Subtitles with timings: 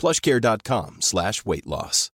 [0.00, 2.08] plushcare.com slash weight loss.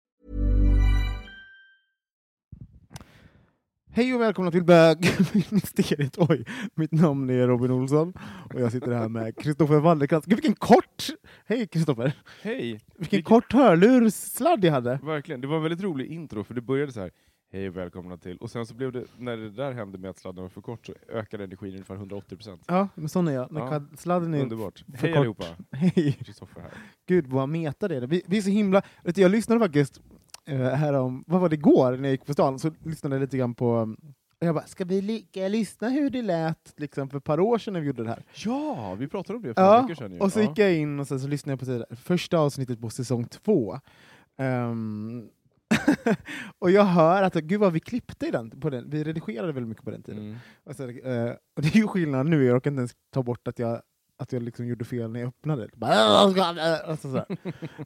[3.91, 6.15] Hej och välkomna till Bögministeriet.
[6.29, 8.13] Oj, mitt namn är Robin Olsson
[8.53, 10.25] och jag sitter här med Kristoffer Wallercrantz.
[10.27, 11.05] Gud, vilken kort...
[11.45, 12.13] Hej Kristoffer!
[12.41, 12.61] Hej!
[12.71, 14.99] Vilken Vilken- kort hörlurssladd jag hade.
[15.03, 17.11] Verkligen, det var en väldigt rolig intro för det började så här.
[17.55, 20.17] Hej och välkomna till, och sen så blev det, när det där hände med att
[20.19, 22.61] sladden var för kort så ökade energin ungefär 180 procent.
[22.67, 23.51] Ja, men sån är jag.
[23.51, 23.81] När Ja.
[23.97, 24.41] sladden är...
[24.43, 24.83] Underbart.
[24.87, 25.17] för Hej kort.
[25.19, 25.43] allihopa!
[25.71, 26.11] Hej!
[26.25, 26.71] Kristoffer här.
[27.07, 28.01] Gud vad meta det är.
[28.07, 28.81] Vi, vi är så himla...
[29.03, 30.01] Jag lyssnade faktiskt
[30.49, 33.21] uh, här om, vad var det igår när jag gick på stan, så lyssnade jag
[33.21, 33.97] lite grann på um,
[34.41, 37.23] och jag bara, ska vi li- ska jag lyssna hur det lät liksom, för ett
[37.23, 38.23] par år sedan när vi gjorde det här?
[38.45, 40.19] Ja, vi pratade om det för några Ja, veckor sedan ju.
[40.19, 40.43] och så Ja.
[40.43, 43.79] gick jag in och så lyssnade jag på det första avsnittet på säsong två.
[44.37, 45.29] Ehm,
[46.59, 48.89] och jag hör att, gud vad vi klippte i den, på den.
[48.89, 50.21] vi redigerade väldigt mycket på den tiden.
[50.21, 50.37] Mm.
[50.63, 53.47] Och, så, eh, och det är ju skillnad nu, jag orkar inte ens ta bort
[53.47, 53.81] att jag,
[54.17, 55.69] att jag liksom gjorde fel när jag öppnade.
[56.85, 57.25] Alltså, så.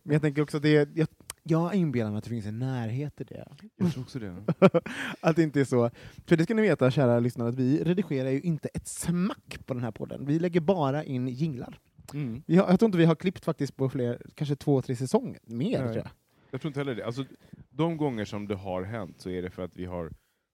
[0.04, 1.08] Men jag tänker också att det är, jag,
[1.44, 3.48] jag inbillar mig att det finns en närhet till det.
[3.76, 4.36] Jag tror också det.
[5.22, 5.90] att det inte är så.
[6.28, 9.74] För det ska ni veta, kära lyssnare, att vi redigerar ju inte ett smack på
[9.74, 10.26] den här podden.
[10.26, 11.80] Vi lägger bara in jinglar.
[12.14, 12.44] Mm.
[12.48, 15.40] Har, jag tror inte vi har klippt faktiskt på fler, kanske två, tre säsonger.
[15.44, 15.94] Mer Nej.
[15.94, 16.10] tror jag.
[16.52, 17.06] Jag tror inte heller det.
[17.06, 17.24] Alltså,
[17.70, 20.12] de gånger som det har hänt så är det för att vi har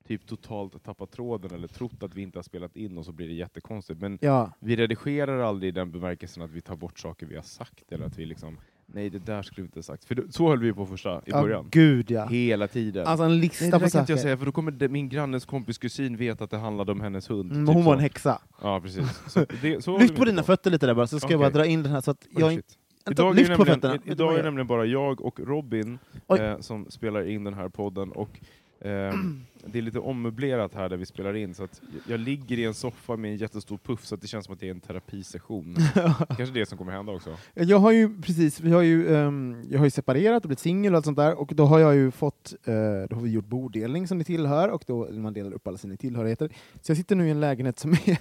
[0.07, 3.27] typ totalt tappat tråden eller trott att vi inte har spelat in och så blir
[3.27, 4.01] det jättekonstigt.
[4.01, 4.51] Men Ja.
[4.59, 8.05] vi redigerar aldrig i den bemärkelsen att vi tar bort saker vi har sagt eller
[8.05, 8.57] att vi liksom
[8.87, 10.05] Nej, det där skulle vi inte ha sagt.
[10.05, 11.67] För så höll vi på första i ja, början.
[11.71, 12.25] gud ja.
[12.27, 13.07] Hela tiden.
[13.07, 14.27] Alltså en Nej, lista det på där kan inte jag saker.
[14.27, 17.29] säga, för då kommer det, min grannes kompis kusin veta att det handlade om hennes
[17.29, 17.51] hund.
[17.51, 17.97] Mm, typ hon var så.
[17.97, 18.41] en häxa.
[18.61, 19.21] Ja, precis.
[19.27, 21.65] Så det, så Lyft på dina fötter lite där bara, så ska jag bara dra
[21.65, 22.51] in den här så att Oj, jag...
[22.53, 22.77] shit.
[23.11, 23.49] Idag, är,
[23.93, 25.99] nämligen, idag är det nämligen bara jag och Robin
[26.39, 28.11] eh, som spelar in den här podden.
[28.11, 28.39] Och
[28.87, 29.13] eh,
[29.67, 32.73] Det är lite ommöblerat här där vi spelar in, så att jag- ligger i en
[32.73, 35.75] soffa med en jättestor puff, så att det känns som att det är en terapisession.
[36.27, 37.37] Kanske det som kommer hända också.
[37.53, 40.93] Jag har ju precis, vi har ju, ehm, jag har ju separerat och blivit singel
[40.93, 42.73] och allt sånt där, och då har jag ju fått, eh,
[43.09, 45.97] då har vi gjort bodelning som ni tillhör, och då man delar upp alla sina
[45.97, 46.49] tillhörigheter.
[46.81, 48.17] Så jag sitter nu i en lägenhet som är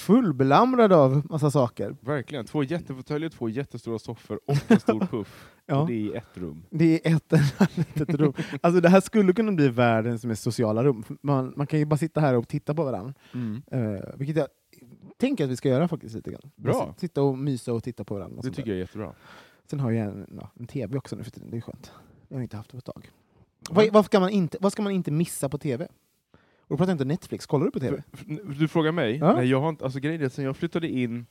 [0.00, 1.96] fullbelamrad av massa saker.
[2.00, 2.44] Verkligen.
[2.44, 5.50] Två jättefåtöljer, två jättestora soffor och en stor puff.
[5.66, 5.80] Ja.
[5.80, 6.62] Och det är i ett rum.
[6.70, 7.32] Det är ett
[7.76, 8.32] litet rum.
[8.60, 11.04] Alltså det här skulle kunna bli världens mest sociala rum.
[11.22, 13.14] Man, man kan ju bara sitta här och titta på varandra.
[13.34, 14.48] Uh, vilket jag
[15.16, 16.50] tänker att vi ska göra faktiskt lite grann.
[16.56, 16.94] Bra.
[16.98, 18.42] Sitta och mysa och titta på varandra.
[18.42, 18.70] Det tycker där.
[18.70, 19.12] jag är jättebra.
[19.70, 21.92] Sen har jag en, ja, en tv också nu för tiden, det är skönt.
[22.28, 23.10] Jag har inte haft det på ett tag.
[23.70, 25.88] Vad, vad, ska man inte, vad ska man inte missa på tv?
[26.68, 28.02] Och då pratar jag inte Netflix, kollar du på tv?
[28.58, 29.16] Du frågar mig?
[29.16, 29.32] Ja.
[29.36, 31.26] Nej, jag har inte, alltså grejen är att sen jag flyttade in,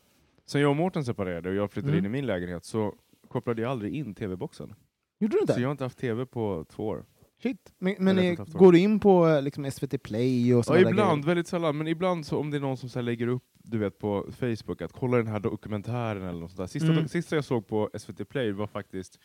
[0.45, 2.05] sen jag och Mårten separerade och jag flyttade Mm.
[2.05, 2.93] in i min lägenhet så
[3.27, 4.73] kopplade jag aldrig in tv-boxen.
[5.19, 5.53] Gjorde du inte?
[5.53, 7.05] Så jag har inte haft tv på två år.
[7.43, 7.73] Shit.
[7.79, 8.57] Men, men år.
[8.57, 11.25] går du in på eh, liksom, SVT Play och Ja, sådana där ibland, grejer?
[11.27, 13.99] väldigt sällan, men ibland så om det är någon som så lägger upp du vet,
[13.99, 16.67] på Facebook att kolla den här dokumentären eller något sånt där.
[16.67, 17.07] Sista, Mm.
[17.07, 19.19] sista jag såg på SVT Play var faktiskt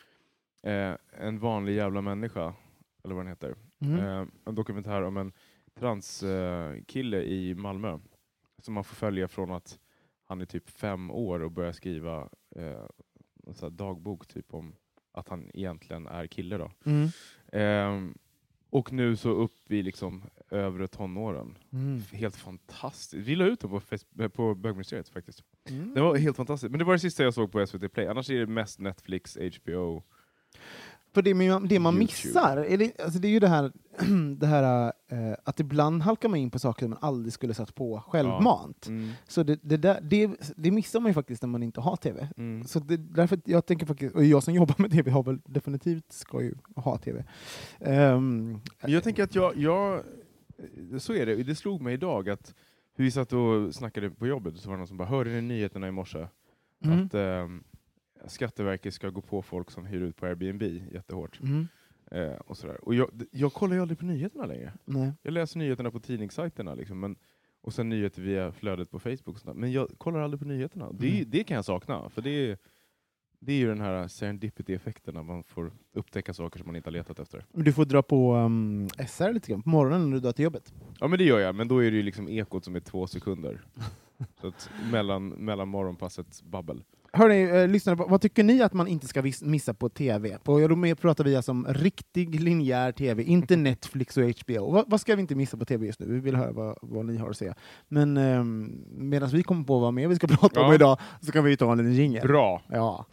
[0.67, 0.93] eh,
[1.27, 2.55] En vanlig jävla människa,
[3.05, 3.55] eller vad den heter.
[3.81, 3.99] Mm.
[3.99, 5.33] Eh, en dokumentär om en
[5.81, 7.99] transkille eh, i Malmö
[8.63, 9.79] som man får följa från att
[10.25, 12.85] han är typ fem år och börjar skriva eh,
[13.63, 14.75] en dagbok typ om
[15.13, 16.59] att han egentligen är kille.
[16.59, 16.71] Då.
[16.85, 17.09] Mm.
[17.53, 18.19] Ehm,
[18.71, 21.59] och nu så upp i liksom övre tonåren.
[21.73, 22.03] Mm.
[22.13, 23.15] Helt fantastiskt.
[23.27, 25.45] Vi la ut den på, Face- eh, på bögministeriet faktiskt.
[25.69, 25.95] Mm.
[25.95, 26.71] Det var helt fantastiskt.
[26.71, 28.07] Men det var det sista jag såg på SVT Play.
[28.07, 30.03] Annars är det mest Netflix, HBO.
[31.15, 33.73] För det man, det man missar, är det, alltså det är ju det här,
[34.39, 38.03] det här eh, att ibland halkar man in på saker man aldrig skulle satt på
[38.09, 38.87] självmant.
[38.87, 39.11] Mm.
[39.29, 42.29] Så det, det, där, det, det missar man ju faktiskt när man inte har tv.
[42.37, 42.65] Mm.
[42.65, 46.13] Så det, därför jag tänker faktiskt, och jag som jobbar med tv har väl definitivt
[46.13, 47.25] ska ju ha tv.
[47.81, 50.03] Ehm, Men Jag tänker att jag, jag,
[50.99, 51.43] så är det.
[51.43, 52.55] Det slog mig idag att
[52.97, 55.89] vi satt och snackade på jobbet så var det någon som bara hörde ni nyheterna
[55.89, 56.27] i morse
[56.85, 57.65] mm, att ehm,
[58.27, 60.63] Skatteverket ska gå på folk som hyr ut på Airbnb
[60.93, 61.41] jättehårt.
[61.41, 61.69] mm,
[62.13, 62.85] Eh, och sådär.
[62.85, 64.73] Och jag, jag kollar ju aldrig på nyheterna längre.
[64.85, 65.13] Nej.
[65.23, 67.17] Jag läser nyheterna på tidningssajterna, liksom, men,
[67.61, 69.39] och sen nyheter via flödet på Facebook.
[69.39, 69.55] Sådär.
[69.55, 70.93] Men jag kollar aldrig på nyheterna.
[70.93, 71.31] Det, Mm.
[71.31, 72.59] det kan jag sakna, för det är,
[73.39, 76.93] det är ju den här serendipity-effekten, när man får upptäcka saker som man inte har
[76.93, 77.45] letat efter.
[77.53, 80.45] Men Du får dra på um, SR lite grann på morgonen när du drar till
[80.45, 80.73] jobbet.
[81.01, 83.07] Ja men det gör jag, men då är det ju liksom ekot som är två
[83.07, 83.61] sekunder.
[84.41, 86.85] Så att mellan, mellan morgonpassets babbel.
[87.13, 90.39] Hörni, eh, lyssnare, vad, vad tycker ni att man inte ska missa på TV?
[90.39, 94.73] På, ja, då pratar vi alltså om riktig linjär TV, inte Netflix och HBO.
[94.73, 96.07] Vad, vad ska vi inte missa på TV just nu?
[96.07, 97.55] Vi vill höra vad, vad ni har att säga.
[97.89, 100.75] Men um, medan vi kommer på vad mer vi ska prata om Ja.
[100.75, 102.27] idag, så kan vi ta en liten jingel.
[102.27, 102.63] Bra!
[102.69, 103.07] Ja.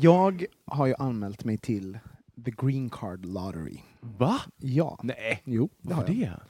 [0.00, 1.98] Jag har ju anmält mig till
[2.44, 3.78] The Green Card Lottery.
[4.00, 4.40] Va?
[4.56, 4.98] Ja.
[5.02, 6.16] Nej, Jo, det har jag.
[6.16, 6.40] det?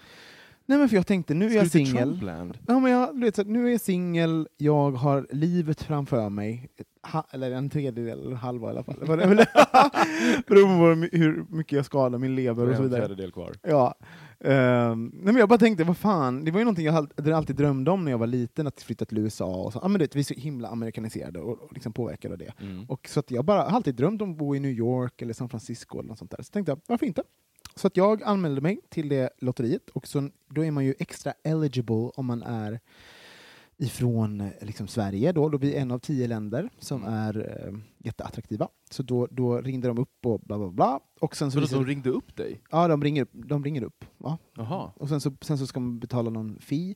[0.68, 2.20] Nej men för jag tänkte, nu är jag singel.
[2.66, 6.28] Ja, men jag, du vet, så, att nu är jag singel, jag har livet framför
[6.28, 6.68] mig,
[7.12, 8.94] ha, eller en tredjedel, eller halva i alla fall.
[9.00, 9.06] Det
[10.46, 13.00] Beroende på hur mycket jag skadar min lever och så En vidare.
[13.00, 13.54] fjärdedel kvar.
[13.62, 13.94] Ja.
[14.44, 17.56] Ehm, nej, men jag bara tänkte, vad fan, det var ju någonting jag all- alltid
[17.56, 19.54] drömde om när jag var liten, att flytta till USA.
[19.64, 19.78] Och så.
[19.82, 22.52] Ja, men du vet, vi är så himla amerikaniserade och, och liksom påverkade av det.
[22.60, 22.84] Mm.
[22.88, 25.32] Och så att jag bara har alltid drömt om att bo i New York eller
[25.34, 26.42] San Francisco eller något sånt där.
[26.42, 27.22] Så tänkte jag, varför inte?
[27.78, 31.32] Så att jag anmälde mig till det lotteriet och så, då är man ju extra
[31.44, 32.80] eligible om man är
[33.76, 35.32] ifrån eh, liksom Sverige.
[35.32, 37.14] Då, då blir en av tio länder som Mm.
[37.14, 38.68] är eh, jätteattraktiva.
[38.90, 41.00] Så då, då ringde de upp och bla bla bla.
[41.20, 42.60] Och sen så Så de ringde upp dig?
[42.70, 44.04] Ja, de ringer, de ringer upp.
[44.18, 44.38] Ja.
[44.56, 44.92] Jaha.
[44.96, 46.94] Och sen så, sen så ska man betala någon fee.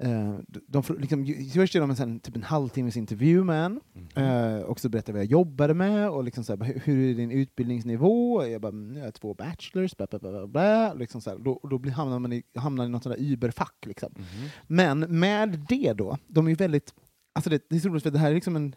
[0.00, 3.80] Eh, de, liksom, först gör de en, typ en halvtimmes intervju med en.
[4.14, 4.56] Mm.
[4.56, 7.30] Eh, och så berättar vad jag jobbade med och liksom så här, hur, är din
[7.30, 8.46] utbildningsnivå?
[8.46, 10.46] Jag bara, "Mm, jag har två bachelors, bla bla bla.
[10.46, 10.94] bla.
[10.94, 13.86] Liksom så här, då, då blir, hamnar man i, hamnar i något sånt där überfack.
[13.86, 14.12] Liksom.
[14.16, 14.26] Mhm.
[14.66, 16.94] Men med det då, de är väldigt,
[17.32, 18.74] alltså det, det är så roligt för det här är liksom en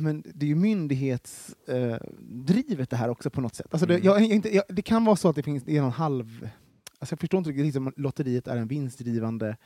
[0.00, 3.66] men det är ju myndighetsdrivet det här också på något sätt.
[3.70, 4.06] Alltså det, Mm.
[4.06, 6.48] jag, jag, inte, jag, det kan vara så att det finns det är någon halv...
[7.04, 9.56] Alltså jag förstår inte riktigt liksom, lotteriet är en vinstdrivande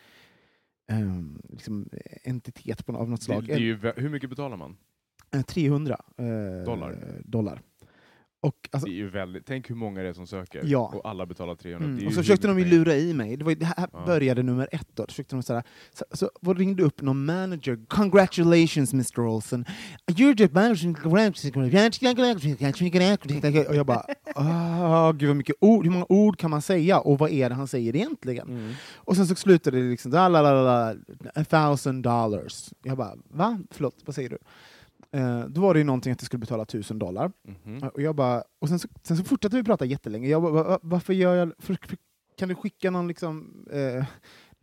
[0.89, 1.89] ehm, liksom,
[2.23, 3.47] entitet på, av något Det, slag.
[3.47, 4.77] det är ju, hur mycket betalar man?
[5.31, 6.25] Eh, 300 eh,
[6.65, 7.21] Dollar.
[7.25, 7.61] dollar.
[8.41, 10.93] Och, alltså, Det är ju väldigt, tänk hur många det är som söker, Ja.
[10.95, 11.87] och alla betalar 300.
[11.89, 12.07] Mm.
[12.07, 13.37] Och så försökte de ju lura i mig.
[13.37, 14.03] Det, var, det här Ja.
[14.07, 14.89] började nummer ett.
[14.95, 15.05] Då.
[15.09, 15.63] Försökte de såhär,
[15.93, 17.79] så, så vad ringde upp någon manager.
[17.89, 19.65] Congratulations Mr Olsen.
[20.07, 21.09] You're the manager.
[23.69, 24.05] Och jag bara,
[24.35, 25.85] ah, gud vad mycket ord.
[25.85, 26.99] Hur många ord kan man säga?
[27.01, 28.49] Och vad är det han säger egentligen?
[28.49, 28.73] Mm.
[28.97, 30.15] Och sen så slutade det liksom,
[31.35, 32.71] a thousand dollars.
[32.83, 33.59] Jag bara, va?
[33.71, 34.39] Förlåt, vad säger du?
[35.17, 37.33] Eh, då var det ju någonting att jag skulle betala tusen dollar.
[37.65, 37.89] Mhm.
[37.95, 40.29] Och, jag bara, och sen, så, sen så fortsatte vi prata jättelänge.
[40.29, 41.53] Jag bara, va- va- varför gör jag...
[41.59, 41.97] För, för,
[42.39, 43.65] kan du skicka någon liksom...
[43.73, 44.05] Eh,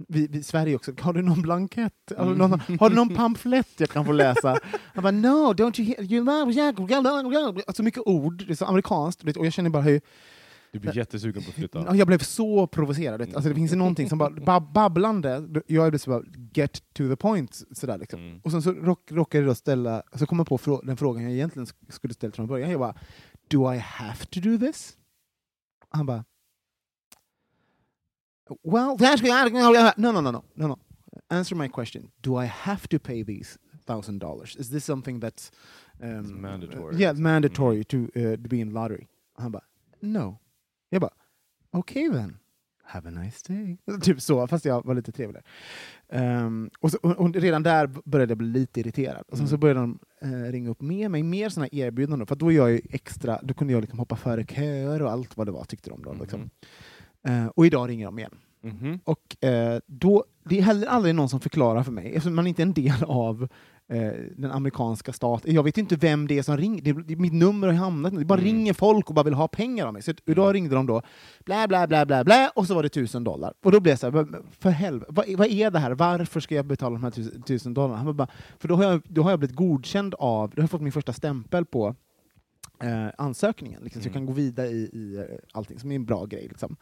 [0.08, 1.94] vi, vi, Sverige också, har du någon blankett?
[2.18, 4.58] Har, du någon, har du någon pamflett jag kan få läsa?
[4.94, 6.14] Han bara, no, don't you hear...
[6.14, 6.24] You
[7.34, 7.62] love...
[7.68, 10.02] Alltså mycket ord, det är så amerikanskt, och jag känner bara hur...
[10.76, 11.80] Du blir jättesugen på att flytta.
[11.80, 13.20] Ja, Jag blev så provocerad.
[13.20, 13.36] vet.
[13.36, 14.30] Alltså, det finns ju någonting som bara...
[14.30, 16.24] Bab, babblande, jag blev så bara,
[16.54, 17.62] get to the point.
[17.72, 18.20] Sådär, liksom.
[18.20, 18.40] Mm.
[18.44, 21.32] Och sen så rock, råkade jag ställa, så kom jag på frå den frågan jag
[21.32, 22.72] egentligen sk- skulle ställt från början.
[22.72, 22.96] Jag bara,
[23.48, 24.98] do I have to do this?
[25.90, 26.26] Han bara,
[28.64, 30.78] well, that's no, no, no, no, no, no.
[31.30, 32.12] Answer my question.
[32.22, 34.56] Do I have to pay these thousand dollars?
[34.56, 35.52] Is this something that's
[36.02, 36.98] um, mandatory.
[36.98, 39.08] yeah, mandatory to, uh, to be in lottery?
[39.38, 39.64] Han bara,
[40.02, 40.40] no.
[40.90, 41.14] Jag bara,
[41.72, 42.38] okej okay then.
[42.88, 43.78] Have a nice day.
[44.02, 45.44] Typ så, fast jag var lite trevligare.
[46.10, 49.24] Ehm, och, så, och, och redan där började jag bli lite irriterad.
[49.28, 49.60] Och sen så Mm.
[49.60, 52.28] började de eh, ringa upp med mig, mer sådana erbjudanden.
[52.28, 55.48] För då, är jag extra, då kunde jag liksom hoppa före köer och allt vad
[55.48, 56.04] det var, tyckte de.
[56.04, 56.40] Då, liksom.
[56.40, 56.50] Mhm.
[57.44, 58.38] Eh, och idag ringer de igen.
[58.62, 59.00] Mhm.
[59.04, 62.62] Och eh, då, det är heller aldrig någon som förklarar för mig, eftersom man inte
[62.62, 63.48] är en del av
[63.92, 65.54] eh, den amerikanska staten.
[65.54, 68.26] Jag vet inte vem det är som ringer, det, det, mitt nummer har hamnat det
[68.26, 68.46] bara Mm.
[68.46, 70.02] ringer folk och bara vill ha pengar av mig.
[70.02, 71.02] Så idag ringde de då,
[71.46, 73.54] blä, blä, blä, blä, blä, och så var det tusen dollar.
[73.64, 75.92] Och då blev jag så här, "Men för helvete, vad, vad är det här?
[75.92, 77.98] Varför ska jag betala de här tusen, dollarna?
[77.98, 78.28] Han bara,
[78.60, 80.92] för då har, jag, då har jag blivit godkänd av, då har jag fått min
[80.92, 81.96] första stämpel på
[82.84, 84.22] eh, ansökningen, liksom, så jag Mm.
[84.28, 85.24] kan gå vidare i, i eh,
[85.54, 86.48] allting, som är en bra grej.
[86.48, 86.76] Liksom.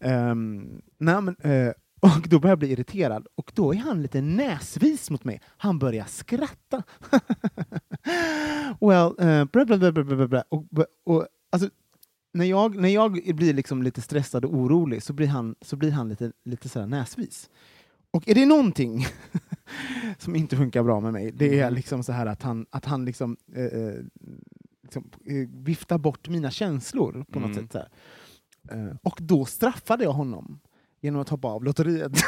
[0.00, 4.20] Ehm, nej, men, eh, och då börjar jag bli irriterad, och då är han lite
[4.20, 5.40] näsvis mot mig.
[5.46, 6.82] Han börjar skratta.
[8.80, 10.44] well, eh, bla, bla, bla, bla.
[10.48, 10.66] Och,
[11.04, 11.68] och, alltså,
[12.32, 15.90] när, jag, när jag blir liksom lite stressad och orolig så blir han, så blir
[15.90, 17.50] han lite, lite sådär näsvis.
[18.10, 19.06] Och är det någonting
[20.18, 21.74] som inte funkar bra med mig, det är Mm.
[21.74, 23.94] liksom så här att han, att han liksom, eh, eh,
[24.82, 27.68] liksom, eh, vifta bort mina känslor på något Mm.
[27.68, 27.72] sätt.
[27.72, 28.74] Så.
[28.74, 30.60] Eh, och då straffade jag honom
[31.00, 32.12] genom att hoppa av lotteriet.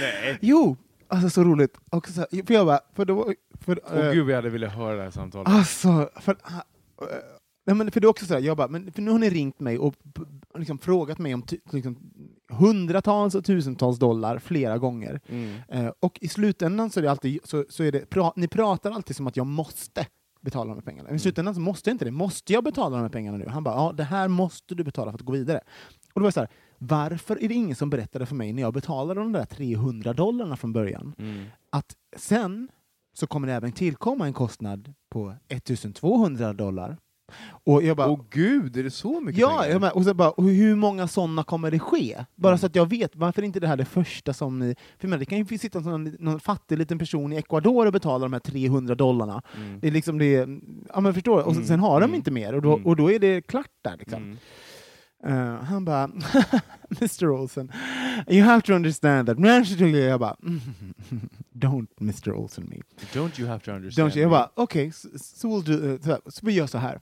[0.00, 0.38] Nej.
[0.40, 0.76] jo,
[1.08, 1.78] alltså så roligt.
[1.90, 4.72] Och så, för jag bara, för då, för, Åh eh, gud vad jag hade velat
[4.72, 5.48] höra det här samtalet.
[5.48, 6.38] Alltså, för, uh,
[7.66, 9.60] nej, men för det är också sådär, jag bara, men för nu har ni ringt
[9.60, 9.94] mig och
[10.54, 11.98] liksom frågat mig om liksom,
[12.50, 15.20] hundratals och tusentals dollar flera gånger.
[15.26, 15.56] Mm.
[15.68, 18.90] Eh, och i slutändan så är det alltid, så, så är det, pra, ni pratar
[18.90, 20.06] alltid som att jag måste
[20.40, 21.06] betala de här pengarna.
[21.08, 22.10] Men I slutändan så måste jag inte det.
[22.10, 23.46] Måste jag betala de här pengarna nu?
[23.48, 25.60] Han bara, ja det här måste du betala för att gå vidare.
[26.12, 28.74] Och då var så här, varför är det ingen som berättade för mig när jag
[28.74, 31.44] betalade de där 300 dollarna från början, Mm.
[31.70, 32.68] att sen
[33.14, 36.96] så kommer det även tillkomma en kostnad på 1200 dollar.
[37.64, 39.78] Och jag bara, Åh gud, är det så mycket ja, pengar?
[39.78, 42.24] bara, och så bara, och hur många sådana kommer det ske?
[42.36, 42.58] Bara Mm.
[42.58, 44.74] så att jag vet, varför är inte det här det första som ni...
[44.98, 48.24] För men, det kan ju sitta någon, någon fattig liten person i Ecuador och betala
[48.24, 49.42] de här 300 dollarna.
[49.56, 49.80] Mm.
[49.80, 50.48] Det är liksom det,
[50.94, 51.38] ja men förstår?
[51.38, 52.86] Och sen, Mm, sen har de mm, inte mer, och då, mm.
[52.86, 54.38] och då är det klart där liksom.
[55.26, 56.04] Eh, han bara,
[57.00, 57.72] Mr Olsen,
[58.28, 59.38] you have to understand that.
[59.38, 60.36] Jag bara,
[61.54, 62.76] don't Mr Olsen me.
[63.14, 64.22] Don't you have to understand Don't you?
[64.22, 67.00] Jag bara, okej, så, så, we'll do, eh, så, här, så vi gör så här.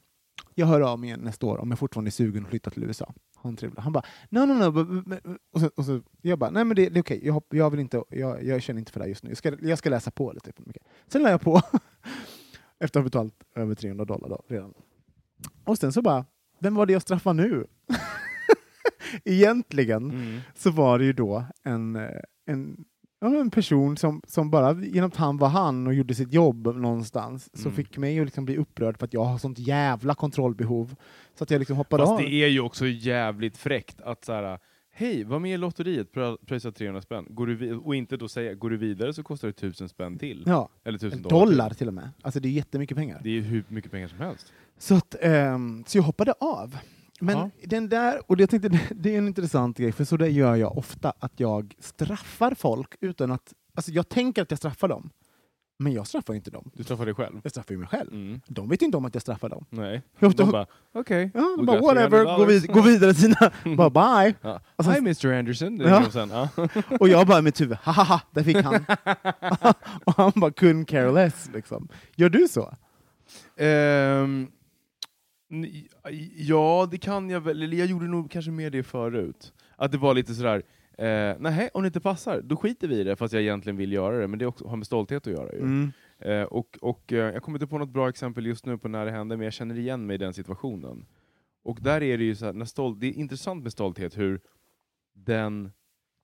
[0.54, 2.84] Jag hör av mig igen nästa år om jag fortfarande är sugen att flytta till
[2.84, 3.14] USA.
[3.36, 3.80] Ha en trevlig.
[3.82, 4.64] Han bara, no, no, no.
[4.64, 7.20] but- but- but-" Och så, och så, jag bara, nej men det, det är okej,
[7.26, 9.30] jag, hopp- jag, vill inte, jag, jag känner inte för det här just nu.
[9.30, 10.52] Jag ska, jag ska läsa på lite.
[11.08, 11.60] Sen la jag på,
[12.80, 14.74] efter att ha betalat över 300 dollar då, redan.
[15.64, 16.24] Och sen så bara,
[16.60, 17.66] vem var det jag straffade nu?
[19.24, 20.40] Egentligen Mm.
[20.54, 22.10] så var det ju då en, eh,
[22.46, 22.84] en,
[23.20, 27.50] en person som, som bara genom att han var han och gjorde sitt jobb någonstans,
[27.54, 27.76] så Mm.
[27.76, 30.94] fick mig att liksom bli upprörd för att jag har sånt jävla kontrollbehov.
[31.34, 32.18] Så att jag liksom hoppade Fast av.
[32.18, 34.58] det är ju också jävligt fräckt att så här.
[34.98, 36.08] Hej, var med i lotteriet,
[36.46, 37.26] pröjsa 300 spänn.
[37.30, 40.42] Går du och inte då säga, går du vidare så kostar det 1000 spänn till.
[40.46, 41.46] Ja, Eller 1000 dollar.
[41.46, 42.10] dollar till och med.
[42.22, 43.20] Alltså det är jättemycket pengar.
[43.24, 44.52] Det är hur mycket pengar som helst.
[44.78, 46.76] Så, att, ehm, så jag hoppade av.
[47.20, 47.50] Men Ja.
[47.64, 50.78] den där, och jag tänkte, det, är en intressant grej, för så där gör jag
[50.78, 55.10] ofta, att jag straffar folk utan att, alltså jag tänker att jag straffar dem,
[55.78, 56.70] men jag straffar inte dem.
[56.74, 57.40] Du straffar dig själv.
[57.42, 58.12] Jag straffar mig själv.
[58.12, 58.40] Mm.
[58.46, 59.64] De vet inte om att jag straffar dem.
[59.70, 60.02] Nej.
[60.18, 61.30] Jag De bara, okej.
[61.34, 63.52] Ja, we de bara whatever, gå, 300 vid, gå vidare till sina...
[63.76, 64.34] bara bye.
[64.42, 64.60] Ja.
[64.76, 65.78] Alltså- Hi Mr Anderson.
[65.78, 66.02] Det Ja.
[66.04, 66.10] ja.
[66.10, 66.48] sen, ja.
[67.00, 68.84] Och jag bara mitt huvud, haha, där fick han.
[70.04, 71.50] och han bara couldn't care less.
[71.54, 71.88] Liksom.
[72.14, 72.74] Gör du så?
[73.58, 74.48] Ni-
[76.36, 77.62] ja, det kan jag väl.
[77.62, 79.52] Eller jag gjorde nog kanske mer det förut.
[79.76, 80.62] Att det var lite sådär,
[80.98, 83.92] eh, nej, om det inte passar, då skiter vi i det, fast jag egentligen vill
[83.92, 84.28] göra det.
[84.28, 85.52] Men det också, har med stolthet att göra.
[85.52, 85.58] Ju.
[85.58, 85.92] Mm.
[86.18, 89.04] Eh, och, och, eh, jag kommer inte på något bra exempel just nu på när
[89.04, 91.06] det hände, men jag känner igen mig i den situationen.
[91.64, 94.40] Och där är det ju så här, när stolt, det är intressant med stolthet hur
[95.14, 95.70] den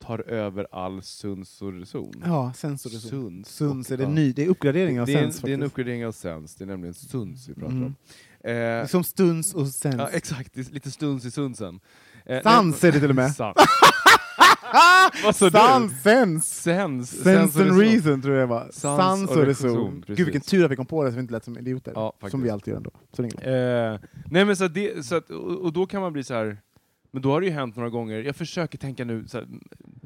[0.00, 2.12] tar över all reson.
[2.24, 3.10] Ja, sens och reson.
[3.10, 3.48] Suns.
[3.48, 5.62] Suns är det ny, det är uppgradering av det, är en, sens det är en
[5.62, 7.84] uppgradering av sens, det är nämligen suns vi pratar Mm.
[7.84, 7.94] om.
[8.44, 9.94] Eh, Som stuns och sens.
[9.98, 11.80] ja, exakt, lite stuns i sunsen.
[12.26, 13.32] Eh, Sans är det till och med.
[13.34, 13.56] Sans.
[15.24, 15.50] Vad sa du?
[15.50, 16.62] Sans, sens!
[16.62, 17.22] Sens.
[17.22, 18.68] Sense and reason tror jag var.
[18.72, 20.04] Sans Sans och reson.
[20.06, 21.92] Gud vilken tur att vi kom på det så vi inte lät som idioter.
[21.94, 22.90] Ja, som vi alltid gör ändå.
[23.12, 23.22] Så.
[23.22, 23.98] Eh,
[24.30, 26.58] nej men så det, så att, och, och då kan man bli så här.
[27.10, 29.46] men då har det ju hänt några gånger, jag försöker tänka nu här,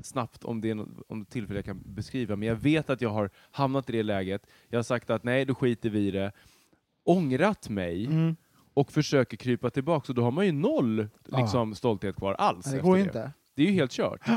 [0.02, 3.00] snabbt om det är något, om det tillfälle jag kan beskriva, men jag vet att
[3.00, 6.11] jag har hamnat i det läget, jag har sagt att nej, då skiter vi i
[6.11, 6.33] det,
[7.07, 8.37] ångrat mig Mm.
[8.75, 12.65] och försöker krypa tillbaka, så då har man ju noll liksom, stolthet kvar alls.
[12.67, 13.33] Det går inte.
[13.55, 14.29] Det är ju helt kört.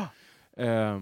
[0.57, 1.01] Eh,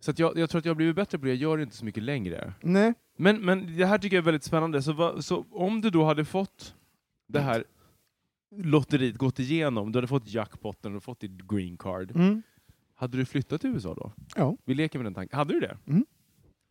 [0.00, 1.76] så jag, jag tror att jag har blivit bättre på det, jag gör det inte
[1.76, 2.52] så mycket längre.
[2.60, 2.94] Nej.
[3.16, 4.82] Men, men det här tycker jag är väldigt spännande.
[4.82, 6.74] Så, vad- så om du då hade fått
[7.28, 7.64] det här
[8.56, 12.10] lotteriet gått igenom, du hade fått jackpotten och fått ditt green card.
[12.16, 12.42] Mm.
[12.94, 14.12] Hade du flyttat till USA då?
[14.36, 14.56] Ja.
[14.64, 15.36] Vi leker med den tanken.
[15.38, 15.76] Hade du det?
[15.86, 16.04] Mm.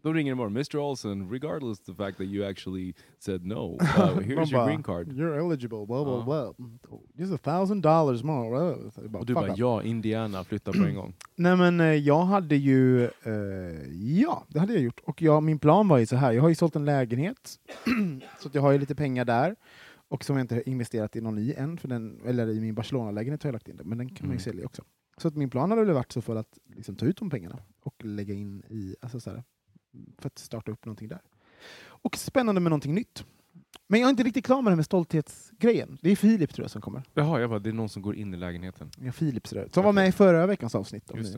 [0.06, 4.20] Då ringer imorgon, Mr Olsen, regardless of the fact that you actually said no, uh,
[4.20, 5.08] here's Man your green card.
[5.18, 6.54] You're eligible, blah blah blah.
[7.16, 8.76] Just a thousand dollars more.
[9.10, 11.14] bara, Och du bara, ja, Indiana, flytta på en gång.
[11.36, 15.00] Nej men eh, jag hade ju, eh, ja det hade jag gjort.
[15.06, 17.60] Och jag, min plan var ju så här, jag har ju sålt en lägenhet,
[18.42, 19.56] så att jag har ju lite pengar där.
[20.08, 22.76] Och som jag inte har investerat i någon i än, för den, eller i min
[22.76, 24.38] Barcelona-lägenhet har jag lagt in det, men den kan man Mm.
[24.38, 24.82] ju sälja också.
[25.18, 27.60] Så att min plan hade väl varit så för att liksom, ta ut de pengarna
[27.84, 29.44] och lägga in i, alltså så här,
[30.18, 31.22] för att starta upp någonting där.
[31.86, 33.25] Och spännande med någonting nytt.
[33.88, 35.98] Men jag är inte riktigt klar med det här med stolthetsgrejen.
[36.02, 37.04] Det är Filip tror jag som kommer.
[37.14, 38.92] Jaha, jag bara, det är någon som går in i lägenheten.
[39.00, 39.74] Ja, Philips röd.
[39.74, 41.12] Som var med i förra veckans avsnitt.
[41.12, 41.38] om Just.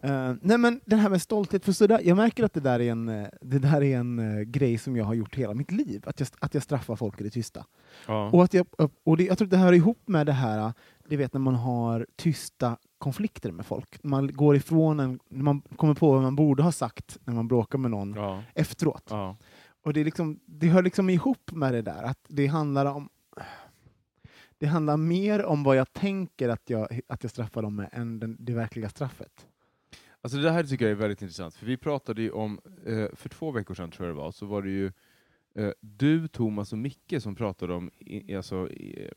[0.00, 2.90] Eh, nej men det här med stolthet, för sådär, jag märker att det där är
[2.90, 6.02] en, eh, det där är en eh, grej som jag har gjort hela mitt liv,
[6.06, 7.64] att jag, att jag straffar folk i det tysta.
[8.06, 8.30] Ja.
[8.30, 8.66] Och, att jag,
[9.04, 10.72] och det, jag tror att det hör ihop med det här,
[11.08, 14.02] det vet när man har tysta konflikter med folk.
[14.02, 17.48] Man går ifrån en, när man kommer på vad man borde ha sagt när man
[17.48, 18.42] bråkar med någon ja.
[18.54, 19.04] efteråt.
[19.10, 19.36] ja.
[19.82, 23.08] Och det, är liksom, det hör liksom ihop med det där, att det handlar om
[24.58, 28.20] det handlar mer om vad jag tänker att jag, att jag straffar dem med än
[28.20, 29.46] den, det verkliga straffet.
[30.20, 33.28] Alltså det här tycker jag är väldigt intressant, för vi pratade ju om, eh, för
[33.28, 34.92] två veckor sedan tror jag det var, så var det ju
[35.54, 39.10] eh, du, Thomas och Micke som pratade om i, alltså, i,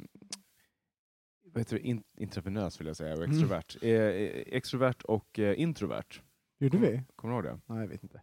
[1.53, 3.31] vad heter det, in, intravenös vill jag säga, och Mm.
[3.31, 3.75] extrovert.
[3.81, 6.21] Eh, eh, extrovert och eh, introvert.
[6.59, 7.01] Gjorde vi?
[7.15, 7.73] Kommer du ihåg det?
[7.73, 8.21] Nej, jag vet inte.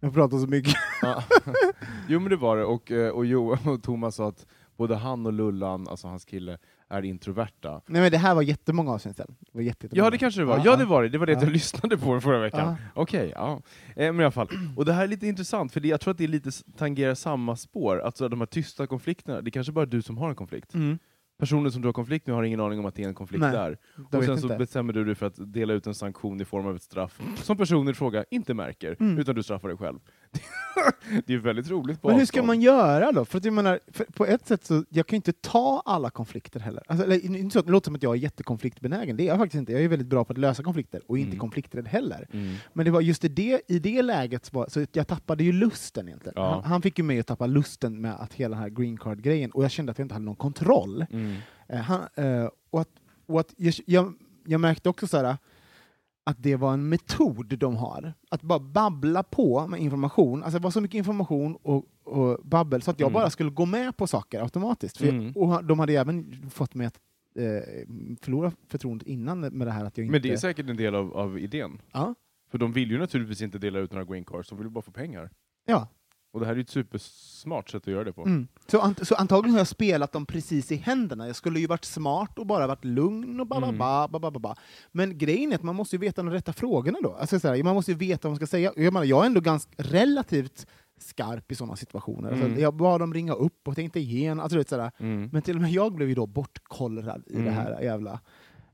[0.00, 0.74] Jag pratar så mycket.
[1.02, 1.24] Ja.
[2.08, 5.26] jo men det var det, och, eh, och, jo, och Thomas sa att både han
[5.26, 7.80] och Lullan, alltså hans kille, är introverta.
[7.86, 9.36] Nej men det här var jättemånga avsnitt sedan.
[9.40, 11.32] Det var jätte, Ja det kanske det var, Ja, det var det, det var det
[11.32, 11.40] Ja.
[11.42, 12.74] jag lyssnade på förra veckan.
[12.94, 13.62] Okej, ja.
[13.96, 14.48] Eh, men i alla fall.
[14.76, 16.64] Och det här är lite intressant, för det, jag tror att det är lite s-
[16.76, 20.28] tangerar samma spår, alltså de här tysta konflikterna, det är kanske bara du som har
[20.28, 20.74] en konflikt.
[20.74, 20.98] Mm.
[21.38, 23.40] Personen som du har konflikt med har ingen aning om att det är en konflikt
[23.40, 23.78] Nej, där.
[24.12, 24.58] Och sen så inte.
[24.58, 27.56] bestämmer du dig för att dela ut en sanktion i form av ett straff, som
[27.56, 29.18] personen i fråga inte märker, Mm.
[29.18, 29.98] utan du straffar dig själv.
[31.26, 32.46] det är väldigt roligt på Men hur ska avstånd.
[32.46, 33.24] man göra då?
[33.24, 33.80] För att jag menar,
[34.12, 36.82] på ett sätt så, jag kan ju inte ta alla konflikter heller.
[36.86, 39.38] Alltså, eller, inte så att det låter som att jag är jättekonfliktbenägen, det är jag
[39.38, 39.72] faktiskt inte.
[39.72, 41.38] Jag är väldigt bra på att lösa konflikter, och inte Mm.
[41.38, 42.28] konflikträdd heller.
[42.32, 42.54] Mm.
[42.72, 45.52] Men det var just i det, i det läget, så, var, så jag tappade ju
[45.52, 46.34] lusten egentligen.
[46.36, 46.50] Ja.
[46.54, 49.50] Han, han fick ju mig att tappa lusten med att hela den här green card-grejen,
[49.50, 51.06] och jag kände att jag inte hade någon kontroll.
[51.10, 51.36] Mm.
[51.68, 52.88] Eh, han, eh, och att,
[53.26, 54.14] och att jag, jag,
[54.46, 55.36] jag märkte också så här,
[56.28, 58.12] att det var en metod de har.
[58.30, 60.42] Att bara babbla på med information.
[60.42, 63.14] Alltså det var så mycket information och, och babbel så att jag Mm.
[63.20, 65.00] bara skulle gå med på saker automatiskt.
[65.00, 65.26] Mm.
[65.26, 67.00] jag, och de hade även fått mig att
[67.36, 67.44] eh,
[68.20, 70.12] förlora förtroendet innan med det här att jag inte...
[70.12, 71.80] Men det är säkert en del av, av idén.
[71.92, 72.14] ja,
[72.50, 74.82] För de vill ju naturligtvis inte dela ut några green cards, de vill ju bara
[74.82, 75.30] få pengar.
[75.66, 75.88] ja.
[76.38, 78.22] Och det här är ju ett supersmart sätt att göra det på.
[78.22, 78.48] Mm.
[78.66, 81.26] Så, ant så antagligen har jag spelat dem precis i händerna.
[81.26, 83.78] Jag skulle ju varit smart och bara varit lugn och ba, ba, Mm.
[83.78, 84.54] ba, ba, ba, ba.
[84.92, 87.12] Men grejen är att man måste ju veta de rätta frågorna då.
[87.14, 88.72] Alltså, så här, man måste ju veta vad man ska säga.
[88.76, 90.66] Jag, menar, jag är ändå ganska relativt
[91.00, 92.32] skarp i sådana situationer.
[92.32, 92.44] Mm.
[92.44, 94.40] Alltså, jag bad dem ringa upp och tänkte igenom.
[94.40, 94.90] Alltså, vet, sådär.
[94.98, 95.30] Mm.
[95.32, 97.44] Men till och med jag blev ju då bortkollrad i Mm.
[97.44, 98.20] det här jävla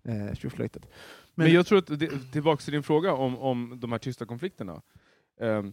[0.04, 0.86] eh, tjoflöjtet.
[1.34, 4.82] Men, jag tror att, det, tillbaka till din fråga om, om de här tysta konflikterna.
[5.40, 5.72] Ehm,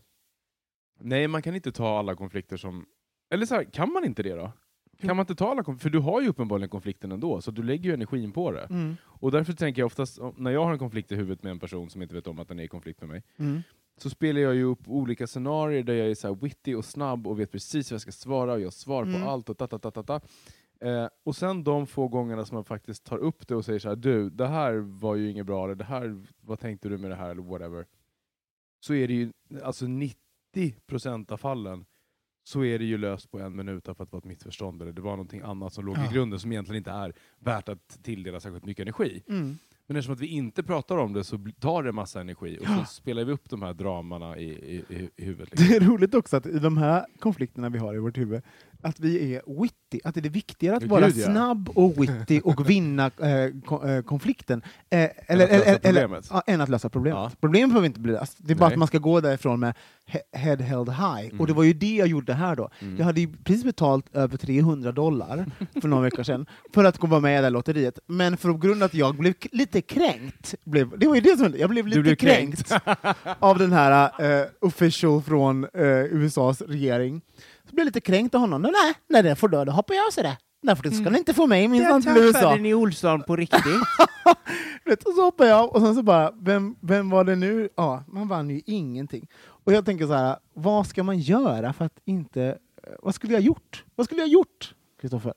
[1.03, 2.85] nej, man kan inte ta alla konflikter som...
[3.33, 4.51] Eller så här, kan man inte det då?
[4.99, 5.89] Kan man inte ta alla konflikter?
[5.89, 8.63] För du har ju uppenbarligen konflikten ändå, så du lägger ju energin på det.
[8.69, 8.95] Mm.
[9.03, 11.89] Och därför tänker jag oftast, när jag har en konflikt i huvudet med en person
[11.89, 13.61] som inte vet om att den är i konflikt med mig, Mm.
[13.97, 17.39] så spelar jag ju upp olika scenarier där jag är så witty och snabb och
[17.39, 19.21] vet precis vad jag ska svara och jag har svar Mm.
[19.21, 20.21] på allt och ta ta ta ta ta.
[20.87, 23.89] Eh, och sen de få gångerna som man faktiskt tar upp det och säger så
[23.89, 27.11] här, du, det här var ju inget bra, eller det här, vad tänkte du med
[27.11, 27.85] det här, eller whatever.
[28.79, 29.31] Så är det ju,
[29.63, 30.15] alltså 90%
[31.29, 31.85] av fallen,
[32.43, 34.91] så är det ju löst på en minut för att det var ett missförstånd, eller
[34.91, 36.11] det var någonting annat som låg Ja.
[36.11, 39.23] i grunden som egentligen inte är värt att tilldela särskilt mycket energi.
[39.29, 39.57] Mm.
[39.91, 42.85] Men eftersom att vi inte pratar om det så tar det massa energi och Ja.
[42.85, 45.51] så spelar vi upp de här dramana i, i, i, huvudet.
[45.51, 45.67] Liksom.
[45.67, 48.41] Det är roligt också att i de här konflikterna vi har i vårt huvud,
[48.81, 51.25] att vi är witty, att det är viktigare att vara ja.
[51.25, 56.61] snabb och witty och vinna eh, eh, konflikten, eh, eller, att lösa eller, eller, än
[56.61, 57.17] att lösa problemet.
[57.17, 57.31] Ja.
[57.41, 58.73] Problemet behöver inte bli löst, det är bara Nej.
[58.73, 59.73] att man ska gå därifrån med
[60.05, 61.25] he head held high.
[61.25, 61.39] Mm.
[61.39, 62.69] Och det var ju det jag gjorde här då.
[62.79, 62.97] Mm.
[62.97, 65.45] Jag hade ju precis betalt över 300 dollar
[65.81, 68.53] för några veckor sedan för att gå vara med i det här lotteriet, men för
[68.53, 71.87] grund av att jag blev lite kränkt, blev, det var ju det som jag blev
[71.87, 72.85] lite blev kränkt, kränkt.
[73.39, 74.11] av den här
[74.41, 77.21] eh, official från eh, USAs regering.
[77.69, 78.61] Så blev jag lite kränkt av honom.
[78.61, 80.37] Nej, nej, det får du, då hoppar jag så det.
[80.63, 82.55] Därför ska ni inte få mig minsann till USA.
[82.55, 83.63] ni Olsson på riktigt.
[85.05, 87.69] Och så hoppar jag och sen så bara, vem, vem var det nu?
[87.75, 89.27] Ja, man vann ju ingenting.
[89.63, 92.43] Och jag tänker så här, vad ska man göra för att inte...
[92.83, 93.85] eh, Vad skulle jag gjort?
[93.95, 95.33] Vad skulle jag gjort, Kristoffer?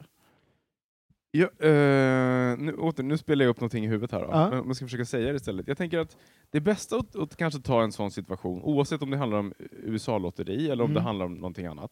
[1.30, 4.20] Ja, eh, nu, åter, nu spelar jag upp någonting i huvudet här.
[4.20, 4.28] Då.
[4.32, 4.50] Ja.
[4.50, 5.68] Men Jag ska försöka säga det istället.
[5.68, 6.16] Jag tänker att
[6.50, 10.70] det bästa att, att kanske ta en sån situation, oavsett om det handlar om USA-lotteri
[10.70, 10.94] eller om Mm.
[10.94, 11.90] det handlar om någonting annat,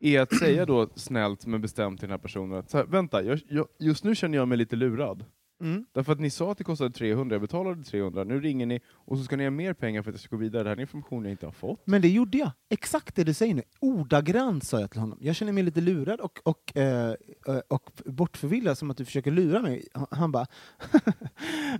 [0.00, 3.22] är att säga då snällt men bestämt till den här personen att så här, vänta,
[3.22, 5.24] jag, jag, just nu känner jag mig lite lurad.
[5.60, 5.84] Mm.
[5.92, 9.18] Därför att ni sa att det kostade 300, jag betalade 300, nu ringer ni och
[9.18, 10.62] så ska ni ha mer pengar för att jag ska gå vidare.
[10.62, 11.82] Det här är information jag inte har fått.
[11.84, 12.50] Men det gjorde jag.
[12.68, 13.62] Exakt det du säger nu.
[13.80, 15.18] Ordagrant sa jag till honom.
[15.20, 17.14] Jag känner mig lite lurad och, och, eh,
[17.48, 19.88] eh, och bortförvillad, som att du försöker lura mig.
[20.10, 20.46] Han, bara,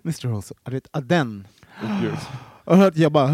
[0.04, 0.42] Mr.
[0.90, 1.46] Ah, den.
[2.64, 3.32] Och jag bara,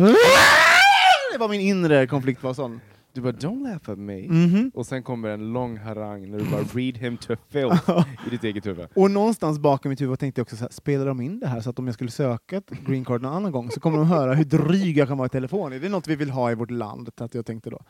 [1.33, 2.81] det var min inre konflikt var sån.
[3.17, 4.71] Du bara ”Don't laugh at me” Mhm.
[4.75, 7.91] och sen kommer en lång harang när du bara ”Read him to filth”
[8.27, 8.89] i ditt eget huvud.
[8.95, 11.61] Och någonstans bakom mitt huvud tänkte jag också så här, spelar de in det här
[11.61, 14.07] så att om jag skulle söka ett green card någon annan gång så kommer de
[14.07, 15.71] höra hur dryg jag kan vara i telefon.
[15.71, 17.81] Det är något vi vill ha i vårt land, att jag tänkte då.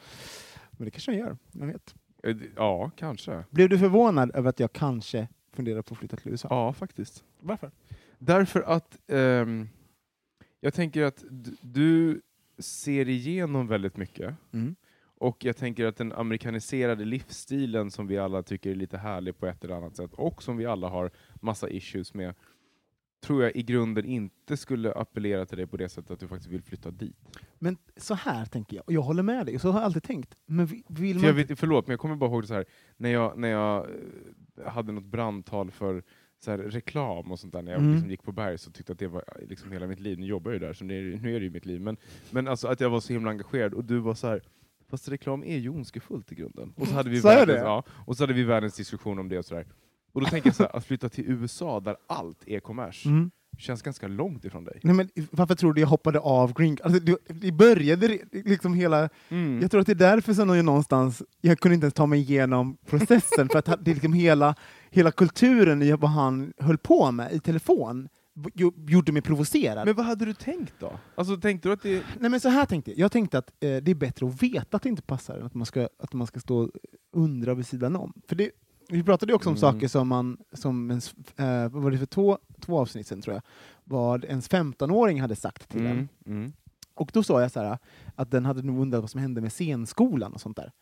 [0.71, 1.95] Men det kanske jag gör, jag vet.
[2.23, 3.45] Eh, Ja, kanske.
[3.51, 6.49] Blev du förvånad över att jag kanske funderar på att flytta till USA?
[6.51, 7.25] Ja, faktiskt.
[7.41, 7.71] Varför?
[8.19, 9.69] Därför att ehm,
[10.61, 11.25] jag tänker att
[11.61, 12.21] du
[12.59, 14.77] ser igenom väldigt mycket Mm.
[15.19, 19.47] Och jag tänker att den amerikaniserade livsstilen som vi alla tycker är lite härlig på
[19.47, 22.35] ett eller annat sätt, och som vi alla har massa issues med,
[23.25, 26.51] tror jag i grunden inte skulle appellera till dig på det sättet att du faktiskt
[26.51, 27.17] vill flytta dit.
[27.59, 30.35] Men så här tänker jag, och jag håller med dig, så har jag alltid tänkt.
[30.47, 32.65] Men vi- vill För man vet, förlåt, men jag kommer bara ihåg det så här,
[32.97, 33.87] när jag, när jag
[34.61, 36.03] eh, hade något brandtal för
[36.45, 37.93] så här, reklam och sånt där, när jag Mm.
[37.93, 40.19] liksom gick på berg så tyckte jag att det var eh, liksom hela mitt liv.
[40.19, 41.81] Nu jobbar jag ju där, så nu är, det- nu är det ju mitt liv.
[41.81, 41.97] Men,
[42.31, 44.43] men alltså att jag var så himla engagerad, och du var så här,
[44.91, 46.73] fast reklam är ju ondskefullt i grunden.
[46.77, 49.39] Och så hade vi, jag världens, ja, och så hade vi världens diskussion om det
[49.39, 49.67] och sådär.
[50.13, 53.31] Och då tänker jag så här, att flytta till USA där allt är kommers, Mm.
[53.59, 54.81] känns ganska långt ifrån dig.
[54.83, 59.09] Nej, men varför tror du jag hoppade av Green alltså, det, det började liksom hela...
[59.29, 59.61] Mm.
[59.63, 62.21] Jag tror att det är därför som jag någonstans, jag kunde inte ens ta mig
[62.21, 64.55] igenom processen, för att det är liksom hela,
[64.91, 68.09] hela kulturen i vad han höll på med i telefon
[68.89, 69.87] gjorde mig provocerad.
[69.87, 70.99] Men vad hade du tänkt då?
[71.15, 72.05] Alltså tänkte du att det...
[72.21, 74.77] Nej men så här tänkte jag, jag tänkte att eh, det är bättre att veta
[74.77, 76.71] att det inte passar än att man ska, att man ska stå och
[77.13, 78.13] undra vid sidan om.
[78.29, 78.51] För det,
[78.89, 79.61] vi pratade ju också om Mm.
[79.73, 83.35] saker som man, som ens, eh, vad var det för två, två avsnitt sen tror
[83.35, 83.43] jag,
[83.85, 85.93] vad ens 15-åring hade sagt till en.
[85.93, 86.09] Mm.
[86.27, 86.53] Mm.
[86.95, 87.79] Och då sa jag så här,
[88.15, 90.73] att den hade nog undrat vad som hände med scenskolan och sånt där.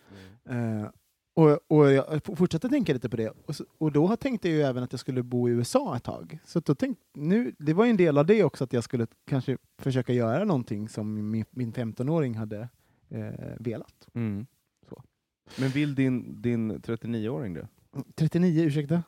[0.48, 0.86] Eh,
[1.34, 4.62] och, och jag fortsatte tänka lite på det, och, så, och då tänkte jag ju
[4.62, 6.38] även att jag skulle bo i USA ett tag.
[6.44, 9.06] Så då tänk, nu, det var ju en del av det också, att jag skulle
[9.26, 12.68] kanske försöka göra någonting som min, min 15-åring hade
[13.08, 14.08] eh, velat.
[14.14, 14.46] Mm.
[14.88, 15.02] Så.
[15.58, 17.68] Men vill din, din 39-åring det?
[18.14, 19.02] 39, ursäkta?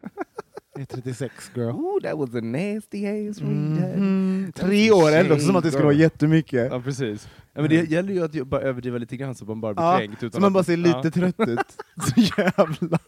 [0.74, 1.70] Jag är 36 girl.
[1.70, 4.52] Oh, that was a nasty ass Mhm.
[4.56, 6.72] Tre år också som att det skulle vara jättemycket.
[6.72, 7.28] Ja, precis.
[7.54, 9.98] Ja, men det gäller ju att bara överdriva lite grann så man bara blir Ja,
[9.98, 10.22] kränkt.
[10.22, 11.58] utan Så man bara ser lite trött ut.
[12.14, 12.98] Så jävla...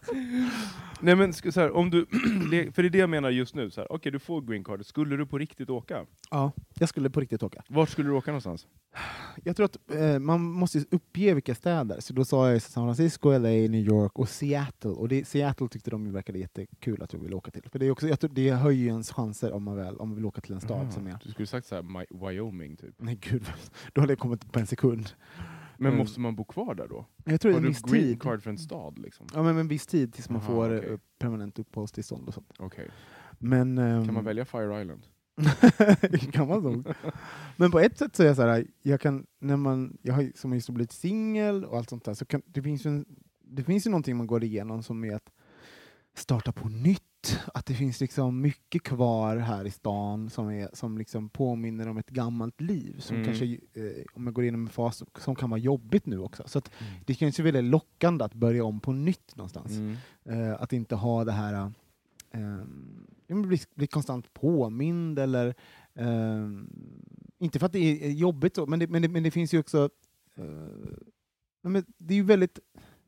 [1.02, 2.06] Nej men så här, om du,
[2.72, 4.84] för det är det jag menar just nu, så här, okej du får green card,
[4.86, 6.06] skulle du på riktigt åka?
[6.30, 7.62] Ja, jag skulle på riktigt åka.
[7.68, 8.66] Vart skulle du åka någonstans?
[9.44, 13.30] Jag tror att eh, man måste uppge vilka städer, så då sa jag San Francisco,
[13.30, 14.90] LA, New York och Seattle.
[14.90, 17.62] Och det, Seattle tyckte de verkade jättekul att jag ville åka till.
[17.72, 20.08] För det, är också, jag tror, det höjer ju ens chanser om man, väl, om
[20.08, 21.18] man vill åka till en stad Ah, som är...
[21.24, 22.94] Du skulle sagt så här, Mi- Wyoming typ.
[22.98, 23.44] Nej gud,
[23.92, 25.08] då hade jag kommit på en sekund.
[25.82, 25.98] Men Mm.
[25.98, 27.06] måste man bo kvar där då?
[27.24, 28.22] Jag tror Har en du viss green tid.
[28.22, 29.26] card för en stad liksom?
[29.34, 32.52] Ja, men en viss tid tills man Aha, får eh, permanent uppehållstillstånd och sånt.
[32.58, 32.88] Okej.
[33.38, 35.06] Men, ehm, Kan man välja Fire Island?
[36.32, 36.86] kan man nog.
[37.56, 40.30] Men på ett sätt så är jag så här, jag kan, när man, jag har
[40.34, 43.04] som just blivit singel och allt sånt där, så kan, det, finns ju en,
[43.44, 45.30] det finns ju någonting man går igenom som är att
[46.14, 47.02] starta på nytt.
[47.54, 51.98] Att det finns liksom mycket kvar här i stan som, är, som liksom påminner om
[51.98, 52.98] ett gammalt liv.
[52.98, 53.26] Som Mm.
[53.26, 56.42] kanske, eh, om jag går igenom en fas som kan vara jobbigt nu också.
[56.46, 56.70] Så att
[57.06, 59.70] det känns ju väldigt lockande att börja om på nytt någonstans.
[59.72, 59.96] Mm.
[60.24, 61.72] Eh, att inte ha det här,
[62.30, 62.64] eh,
[63.28, 65.54] bli, bli konstant påmind eller
[65.94, 66.48] eh,
[67.38, 69.58] inte för att det är jobbigt, så, men, det, men, det, men det finns ju
[69.58, 69.90] också,
[70.34, 70.44] eh,
[71.62, 72.58] men det är ju väldigt,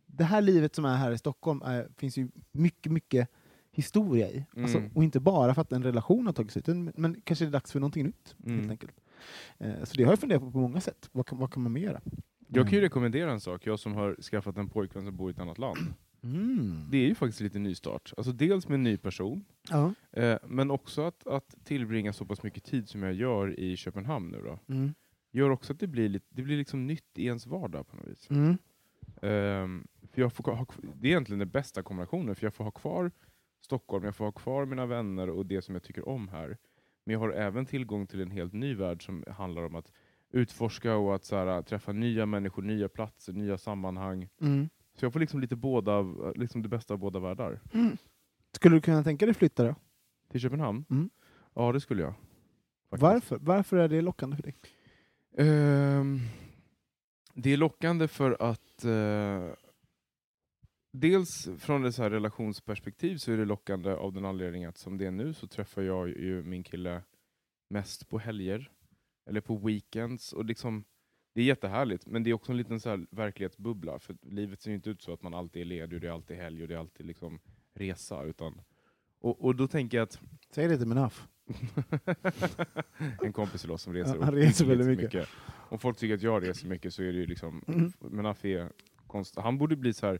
[0.06, 3.28] det här livet som är här i Stockholm är, finns ju mycket, mycket
[3.74, 4.44] historia i.
[4.56, 4.90] Alltså, Mm.
[4.94, 7.52] och inte bara för att en relation har tagits ut, men, men kanske det är
[7.52, 8.36] dags för någonting nytt.
[8.46, 8.58] Mm.
[8.58, 9.00] Helt enkelt.
[9.58, 11.08] Eh, så det har jag funderat på på många sätt.
[11.12, 12.00] Vad kan, vad kan man mer göra?
[12.48, 15.32] Jag kan ju rekommendera en sak, jag som har skaffat en pojkvän som bor i
[15.32, 15.78] ett annat land.
[16.22, 16.88] Mm.
[16.90, 18.12] Det är ju faktiskt lite nystart.
[18.16, 19.94] Alltså dels med en ny person, Ja.
[20.12, 24.28] eh, men också att, att tillbringa så pass mycket tid som jag gör i Köpenhamn
[24.30, 24.74] nu då.
[24.74, 24.94] Mm.
[25.32, 28.06] Gör också att det blir, lite, det blir liksom nytt i ens vardag på något
[28.06, 28.30] vis.
[28.30, 28.56] Mm.
[29.22, 32.70] Ehm, för jag får ha, det är egentligen den bästa kombinationen, för jag får ha
[32.70, 33.10] kvar
[33.64, 36.56] Stockholm, jag får ha kvar mina vänner och det som jag tycker om här.
[37.04, 39.92] Men jag har även tillgång till en helt ny värld som handlar om att
[40.30, 44.28] utforska och att så här, träffa nya människor, nya platser, nya sammanhang.
[44.40, 44.68] Mm.
[44.94, 47.60] Så jag får liksom lite båda, av- liksom det bästa av båda världar.
[48.52, 49.74] Skulle du kunna tänka dig flytta då?
[50.30, 50.84] Till Köpenhamn?
[50.90, 51.10] Mm.
[51.54, 52.14] Ja, det skulle jag.
[52.90, 53.02] faktiskt.
[53.02, 53.38] Varför?
[53.40, 54.54] Varför är det lockande för dig?
[55.38, 56.18] Ehm,
[57.34, 59.54] det är lockande för att eh,
[60.94, 65.10] dels från ett relationsperspektiv så är det lockande av den anledningen att som det är
[65.10, 67.02] nu så träffar jag ju min kille
[67.70, 68.70] mest på helger
[69.26, 70.32] eller på weekends.
[70.32, 70.84] Och liksom,
[71.34, 73.98] det är jättehärligt, men det är också en liten så här verklighetsbubbla.
[73.98, 76.12] För livet ser ju inte ut så att man alltid är ledig och det är
[76.12, 77.40] alltid helg och det är alltid liksom
[77.74, 78.22] resa.
[78.24, 78.60] Utan,
[79.20, 81.28] och, och då tänker jag att Säg det till Menaf.
[83.22, 85.28] en kompis till oss som reser, Ja, han reser väldigt mycket.
[85.68, 87.92] Om folk tycker att jag reser mycket så är det ju liksom, Mm.
[88.00, 88.72] men Afi är
[89.06, 90.18] konst, han borde bli så här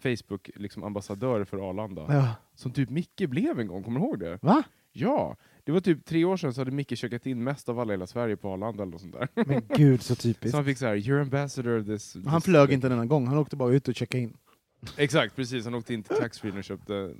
[0.00, 2.06] Facebook liksom ambassadör för Arlanda.
[2.08, 2.34] Ja.
[2.54, 4.38] Som typ Micke blev en gång, kommer du ihåg det?
[4.42, 4.62] Va?
[4.92, 5.36] Ja!
[5.64, 7.96] Det var typ tre år sedan så hade Micke checkat in mest av alla i
[7.96, 9.28] hela Sverige på Arlanda eller något sånt där.
[9.46, 10.50] Men gud så typiskt.
[10.50, 12.14] Så han fick så här, you're ambassador of this...
[12.14, 14.36] Han this- flög inte denna gång, han åkte bara ut och checkade in.
[14.96, 15.64] Exakt, precis.
[15.64, 17.14] Han åkte in till taxfree och köpte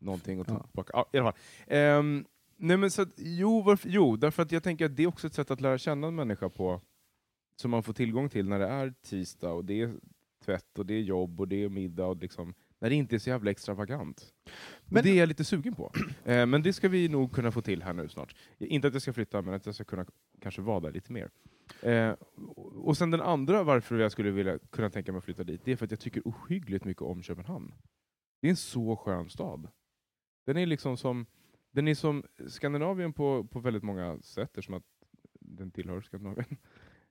[0.00, 0.62] någonting och tog Ja.
[0.62, 0.90] tillbaka.
[0.94, 1.40] Ja, i alla fall.
[1.66, 2.24] Ehm,
[2.56, 5.26] nej men så att, jo, varför, jo, därför att jag tänker att det är också
[5.26, 6.80] ett sätt att lära känna en människa på
[7.56, 9.94] som man får tillgång till när det är tisdag och det är
[10.44, 13.18] tvätt och det är jobb och det är middag och liksom, när det inte är
[13.18, 14.32] så jävla extravagant.
[14.86, 15.92] Men- det är jag lite sugen på.
[16.24, 18.36] Eh, men det ska vi nog kunna få till här nu snart.
[18.58, 20.06] Inte att jag ska flytta, men att jag ska kunna
[20.40, 21.30] kanske vara där lite mer.
[21.82, 22.12] Eh,
[22.74, 25.72] och sen den andra varför jag skulle vilja kunna tänka mig att flytta dit, det
[25.72, 27.74] är för att jag tycker ohyggligt mycket om Köpenhamn.
[28.40, 29.68] Det är en så skön stad.
[30.46, 31.26] Den är liksom som,
[31.70, 34.84] den är som Skandinavien på, på väldigt många sätt, eftersom att
[35.40, 36.46] den tillhör Skandinavien.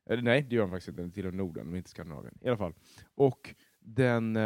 [0.09, 1.01] Eller nej, det gör den faktiskt inte.
[1.01, 2.37] Den tillhör Norden, men inte Skandinavien.
[2.41, 2.73] I alla fall.
[3.15, 4.37] Och den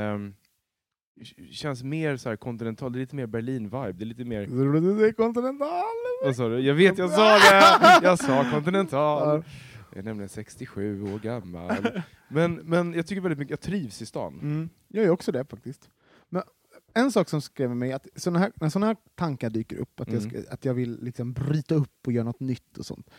[1.20, 2.92] k- känns mer så här kontinental.
[2.94, 3.92] Det är lite mer Berlin-vibe.
[3.92, 5.12] Det är lite mer...
[5.14, 5.84] Kontinental!
[6.24, 6.60] Vad sa du?
[6.60, 8.00] Jag vet, jag sa det!
[8.08, 9.44] Jag sa kontinental.
[9.90, 12.02] Jag är nämligen 67 år gammal.
[12.30, 14.40] Men, men jag tycker väldigt mycket, jag trivs i stan.
[14.42, 14.70] Mm.
[14.88, 15.90] Jag gör också det faktiskt.
[16.30, 16.44] Men
[16.94, 20.12] en sak som skrämmer mig, att såna här, när sådana här tankar dyker upp, att,
[20.12, 20.30] jag, Mm.
[20.44, 23.10] ska, att jag vill liksom bryta upp och göra något nytt och sånt.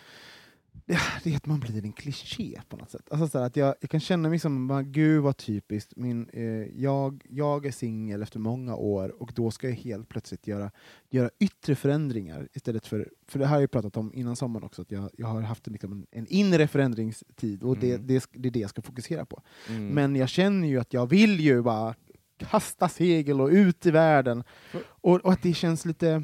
[0.88, 3.08] Det, det är att man blir en kliché på något sätt.
[3.10, 6.42] Alltså att jag, jag kan känna mig som, gud vad typiskt, min, eh,
[6.82, 10.70] jag, jag är singel efter många år och då ska jag helt plötsligt göra,
[11.10, 14.82] göra yttre förändringar istället för, för det här har jag pratat om innan sommaren också,
[14.82, 18.06] att jag, jag har haft en, liksom en, en inre förändringstid och det, Mm.
[18.06, 19.42] det, sk- det är det jag ska fokusera på.
[19.68, 19.88] Mm.
[19.88, 21.94] Men jag känner ju att jag vill ju bara
[22.38, 24.44] kasta segel och ut i världen.
[24.80, 26.22] Och, och att det känns lite...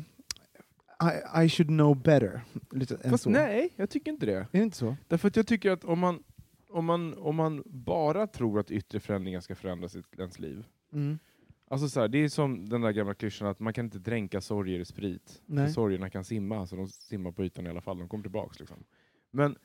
[1.03, 2.41] I, I should know better.
[2.71, 3.31] Lite Fast så.
[3.31, 4.35] nej, jag tycker inte det.
[4.37, 4.97] Är det inte så?
[5.09, 6.23] Därför att jag tycker att om man,
[6.69, 10.65] om man, om man bara tror att yttre förändringar ska förändra sitt, ens liv.
[10.93, 11.19] Mm.
[11.69, 14.41] Alltså så här, det är som den där gamla klyschan att man kan inte dränka
[14.41, 15.43] sorger i sprit.
[15.47, 15.67] Nej.
[15.67, 17.99] För sorgerna kan simma, så de simmar på ytan i alla fall.
[17.99, 18.61] De kommer tillbaks.
[18.61, 18.85] Liksom.
[19.31, 19.57] Men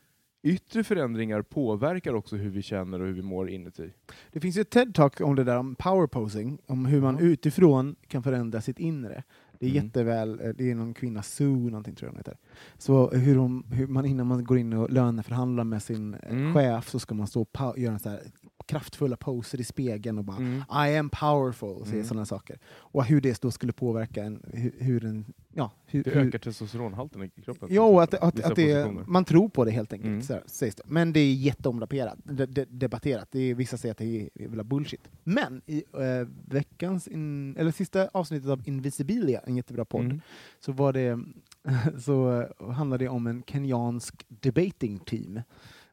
[0.44, 3.94] yttre förändringar påverkar också hur vi känner och hur vi mår inuti.
[4.32, 7.96] Det finns ju ett TED-talk om det där om power posing, om hur man utifrån
[8.08, 9.24] kan förändra sitt inre.
[9.60, 9.86] Det är Mm.
[9.86, 12.38] jätteväl, eh, det är någon kvinna, Sue någonting tror jag hon heter.
[12.78, 16.54] Så hur, hon, hur man innan man går in och löneförhandlar med sin eh, Mm.
[16.54, 18.18] chef så ska man stå och göra så
[18.66, 20.64] kraftfulla poser i spegeln och bara Mm.
[20.88, 22.04] I am powerful och Mm.
[22.06, 22.60] sådana saker.
[22.70, 25.26] Och hur det då skulle påverka en, hur, hur en,
[25.60, 27.70] ja, hur, Det ökar testosteronhalten i kroppen.
[27.72, 28.28] Jo, att, exempel.
[28.28, 30.22] att, Vissa att det, man tror på det helt enkelt, Mm.
[30.22, 30.84] så här, sägs det.
[30.86, 33.28] Men det är jätteomdebatterat, de, de, debatterat.
[33.32, 35.08] Det är, vissa säger att det är jävla bullshit.
[35.24, 40.22] Men i eh, veckans, in, eller sista avsnittet av Invisibilia, en jättebra podd, Mm.
[40.60, 41.20] så, var det,
[42.06, 45.42] så handlade det om en kenyansk debating team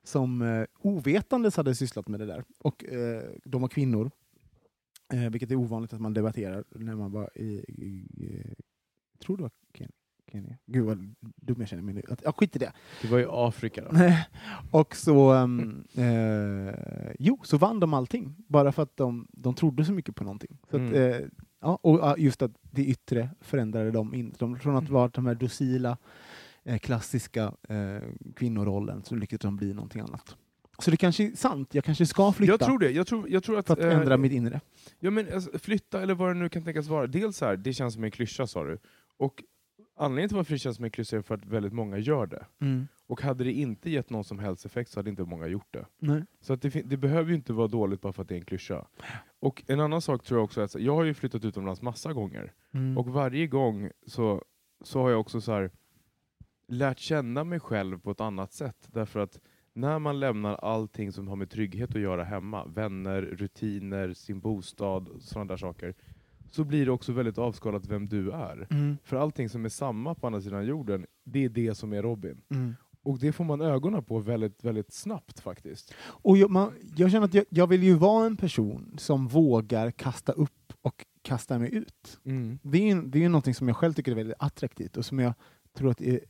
[0.03, 2.45] som eh, ovetandes hade sysslat med det där.
[2.59, 4.11] Och eh, de var kvinnor,
[5.13, 7.87] eh, vilket är ovanligt att man debatterar när man var i, i,
[8.25, 8.43] i
[9.19, 9.93] jag tror det var Ken-
[10.33, 10.57] Kenya.
[10.67, 12.03] Gud vad dum jag känner mig nu.
[12.09, 12.73] Att- Ja, skit i det.
[13.03, 14.13] Det var i Afrika då.
[14.79, 16.75] Och så, um, eh,
[17.19, 18.35] jo, så vann de allting.
[18.49, 20.59] Bara för att de, de trodde så mycket på någonting.
[20.71, 20.95] Så att, Mm.
[21.13, 21.17] eh,
[21.61, 24.39] ja, och just att det yttre förändrade dem inte.
[24.39, 25.99] De, från att vara de här docila,
[26.65, 28.03] eh, klassiska eh,
[28.37, 30.37] kvinnorollen så lyckades de bli någonting annat.
[30.79, 32.91] Så det kanske är sant, jag kanske ska flytta Jag tror det.
[32.91, 34.61] Jag tror, jag tror att, för att ändra mitt inre.
[34.99, 37.07] Ja, men alltså, flytta eller vad det nu kan tänkas vara.
[37.07, 38.79] Dels här, det känns som en klyscha sa du.
[39.19, 39.45] Och
[39.97, 42.47] anledningen till varför det känns som en klyscha är för att väldigt många gör det.
[43.07, 45.87] Och hade det inte gett någon som helst effekt så hade inte många gjort det.
[45.99, 46.23] Nej.
[46.41, 48.45] Så att det, det behöver ju inte vara dåligt bara för att det är en
[48.45, 48.87] klyscha.
[49.41, 52.13] Och en annan sak tror jag också är att jag har ju flyttat utomlands massa
[52.13, 52.53] gånger.
[52.75, 52.99] Mm.
[52.99, 54.45] Och varje gång så,
[54.81, 55.71] så har jag också så här
[56.69, 58.89] lärt känna mig själv på ett annat sätt.
[58.93, 59.41] Därför att
[59.73, 65.09] när man lämnar allting som har med trygghet att göra hemma, vänner, rutiner, sin bostad,
[65.21, 65.95] sådana där saker,
[66.51, 68.67] så blir det också väldigt avskalat vem du är.
[68.71, 68.97] Mm.
[69.05, 72.41] För allting som är samma på andra sidan jorden, det är det som är Robin.
[72.51, 72.75] Mm.
[73.03, 75.95] Och det får man ögonen på väldigt, väldigt snabbt faktiskt.
[75.99, 79.91] Och jag, man, jag känner att jag, jag vill ju vara en person som vågar
[79.91, 82.19] kasta upp och kasta mig ut.
[82.63, 85.19] Det är ju det är någonting som jag själv tycker är väldigt attraktivt och som
[85.19, 85.33] jag
[85.77, 86.21] tror att är,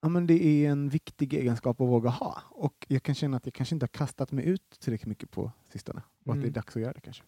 [0.00, 2.42] ja, men det är en viktig egenskap att våga ha.
[2.50, 5.52] Och jag kan känna att jag kanske inte har kastat mig ut tillräckligt mycket på
[5.72, 6.02] sistone.
[6.24, 6.52] Och att det är Mm.
[6.52, 7.22] dags att göra det kanske.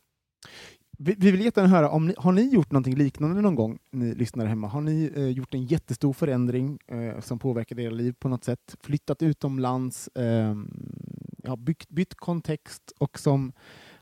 [0.98, 4.14] Vi, vi vill jättegärna höra, om ni, har ni gjort någonting liknande någon gång, ni
[4.14, 4.68] lyssnare hemma?
[4.68, 8.76] Har ni eh, gjort en jättestor förändring eh, som påverkade era liv på något sätt?
[8.82, 10.54] Flyttat utomlands, eh,
[11.42, 13.52] ja, byggt, bytt kontext och som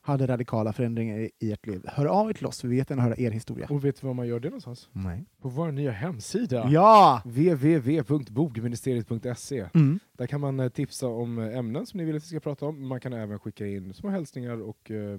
[0.05, 1.83] hade radikala förändringar i, ert liv?
[1.87, 3.67] Hör av er till oss, vi vill jättegärna höra er historia.
[3.71, 4.89] Och vet du var man gör det någonstans?
[4.93, 5.25] Nej.
[5.41, 6.69] På vår nya hemsida.
[6.71, 7.23] Ja!
[7.25, 9.99] www.bogministeriet.se Mm.
[10.13, 12.67] Där kan man eh, tipsa om eh, ämnen som ni vill att vi ska prata
[12.67, 12.89] om.
[12.89, 15.19] Man kan även skicka in små hälsningar och eh,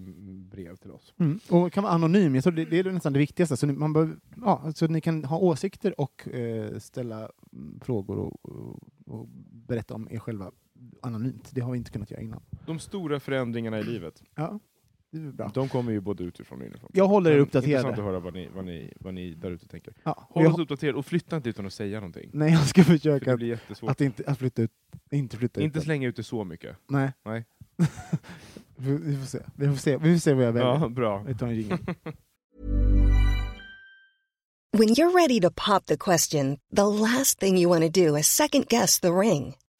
[0.51, 1.13] brev till oss.
[1.17, 1.39] Mm.
[1.49, 3.57] Och kan vara anonym, jag tror det, det är nästan det viktigaste.
[3.57, 8.17] Så ni, man behöver, ja, så ni kan ha åsikter och eh, ställa mm, frågor
[8.17, 9.27] och, och, och
[9.67, 10.51] berätta om er själva
[11.01, 11.49] anonymt.
[11.51, 12.41] Det har vi inte kunnat göra innan.
[12.65, 14.23] De stora förändringarna i livet.
[14.35, 14.59] Ja.
[15.13, 15.51] Det är bra.
[15.53, 16.89] De kommer ju både utifrån och inifrån.
[16.93, 17.71] Jag håller er Men uppdaterade.
[17.71, 19.93] Intressant att höra vad ni, vad ni, vad ni där ute tänker.
[20.03, 22.29] Ja, och Håll jag, oss uppdaterade och flytta inte utan att säga någonting.
[22.33, 23.91] nej, jag ska För försöka det att, blir jättesvårt.
[23.91, 24.71] att, inte, att flytta ut,
[25.11, 25.83] inte flytta Inte ut.
[25.85, 26.75] slänga ut det så mycket.
[26.89, 27.11] Nej.
[27.25, 27.45] Nej.
[28.75, 29.39] vi, får se.
[29.55, 30.69] Vi får se, vi får se vad jag väljer.
[30.81, 31.23] Ja, bra.
[31.27, 31.77] Vi tar en jingle.
[34.77, 38.27] When you're ready to pop the question, the last thing you want to do is
[38.27, 39.53] second guess the ring.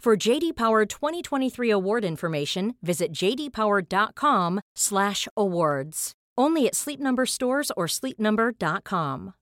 [0.00, 6.12] For JD Power 2023 award information, visit jdpower.com/awards.
[6.38, 9.34] Only at Sleep Number stores or sleepnumber.com.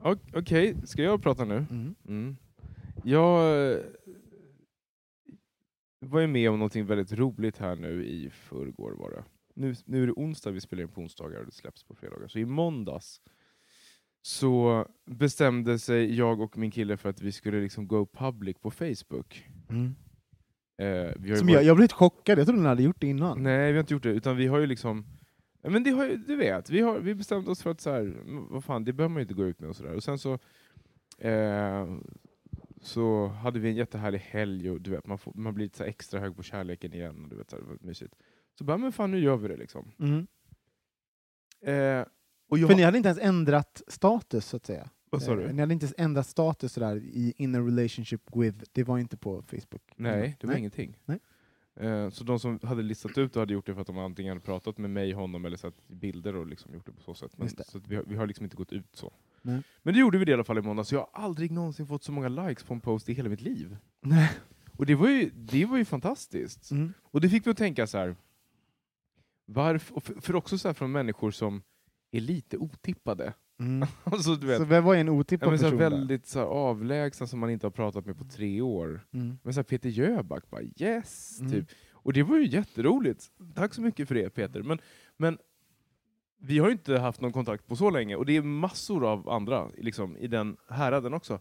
[0.00, 1.66] O- Okej, ska jag prata nu?
[1.70, 1.94] Mm.
[2.08, 2.36] Mm.
[3.04, 3.78] Jag eh,
[6.00, 9.24] var ju med om någonting väldigt roligt här nu i förrgår var det.
[9.56, 12.28] Nu, nu är det onsdag, vi spelar in på onsdagar och det släpps på fredagar.
[12.28, 13.20] Så i måndags
[14.22, 18.70] så bestämde sig jag och min kille för att vi skulle liksom go public på
[18.70, 19.48] Facebook.
[19.70, 19.94] Mm.
[20.78, 23.06] Eh, vi Som varit- jag, jag blev lite chockad, jag trodde ni hade gjort det
[23.06, 23.42] innan.
[23.42, 25.06] Nej, vi har inte gjort det, utan vi har ju liksom
[25.62, 28.16] Men det har ju, du vet, vi har vi bestämt oss för att så här,
[28.50, 29.92] vad fan, det behöver man ju inte gå ut med och sådär.
[29.94, 30.38] Och sen så,
[31.18, 31.96] eh,
[32.80, 35.84] så hade vi en jättehärlig helg och du vet, man, får, man blir lite så
[35.84, 37.22] extra hög på kärleken igen.
[37.22, 38.14] Och du vet, så här, det var mysigt.
[38.58, 39.92] Så bara, men fan nu gör vi det liksom.
[39.98, 40.26] Mm.
[41.60, 42.06] Eh,
[42.48, 44.90] och jag, För ni hade inte ens ändrat status, så att säga?
[45.10, 45.52] vad sa Eh, du?
[45.52, 49.16] Ni hade inte ens ändrat status sådär i in a relationship with, det var inte
[49.16, 49.92] på Facebook?
[49.96, 50.58] Nej, det var Nej.
[50.60, 50.96] ingenting.
[51.04, 51.18] Nej.
[51.80, 54.30] Eh, så de som hade listat ut det hade gjort det för att de antingen
[54.30, 57.38] hade pratat med mig, honom eller sett bilder och liksom gjort det på så sätt.
[57.38, 59.12] Men, så vi, har, vi har liksom inte gått ut så.
[59.42, 59.62] Nej.
[59.82, 60.92] Men det gjorde vi det i alla fall i måndags.
[60.92, 63.76] Jag har aldrig någonsin fått så många likes på en post i hela mitt liv.
[64.00, 64.30] Nej.
[64.72, 66.70] Och det var ju, det var ju fantastiskt.
[66.70, 66.92] Mm.
[67.02, 68.16] Och det fick vi att tänka så här.
[69.46, 71.62] Varför, för, för också så här från människor som
[72.10, 73.32] är lite otippade.
[73.60, 73.88] Mm.
[74.04, 75.78] alltså, du vet, Så vem var en otippad ja, men så person?
[75.78, 79.06] väldigt så här, avlägsna som man inte har pratat med på tre år.
[79.12, 79.38] Mm.
[79.42, 81.40] Men så här, Peter Jöback bara yes!
[81.40, 81.52] Mm.
[81.52, 81.68] Typ.
[81.92, 83.24] Och det var ju jätteroligt.
[83.54, 84.62] Tack så mycket för det Peter.
[84.62, 84.78] Men,
[85.16, 85.38] men
[86.38, 89.28] vi har ju inte haft någon kontakt på så länge och det är massor av
[89.28, 91.38] andra liksom, i den häraden också.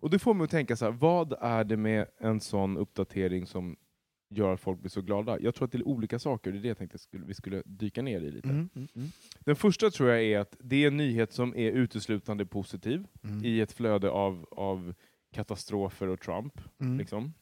[0.00, 3.46] Och det får mig att tänka så här, vad är det med en sån uppdatering
[3.46, 3.76] som
[4.36, 5.40] gör att folk blir så glada?
[5.40, 7.62] Jag tror att det är olika saker, det är det jag tänkte skulle, vi skulle
[7.66, 8.48] dyka ner i lite.
[8.48, 8.68] Mm.
[8.74, 8.88] Mm.
[8.94, 9.08] Mm.
[9.40, 13.44] Den första tror jag är att det är en nyhet som är uteslutande positiv Mm.
[13.44, 14.94] i ett flöde av, av
[15.32, 16.60] katastrofer och Trump.
[16.80, 16.98] Mm.
[16.98, 17.32] Liksom.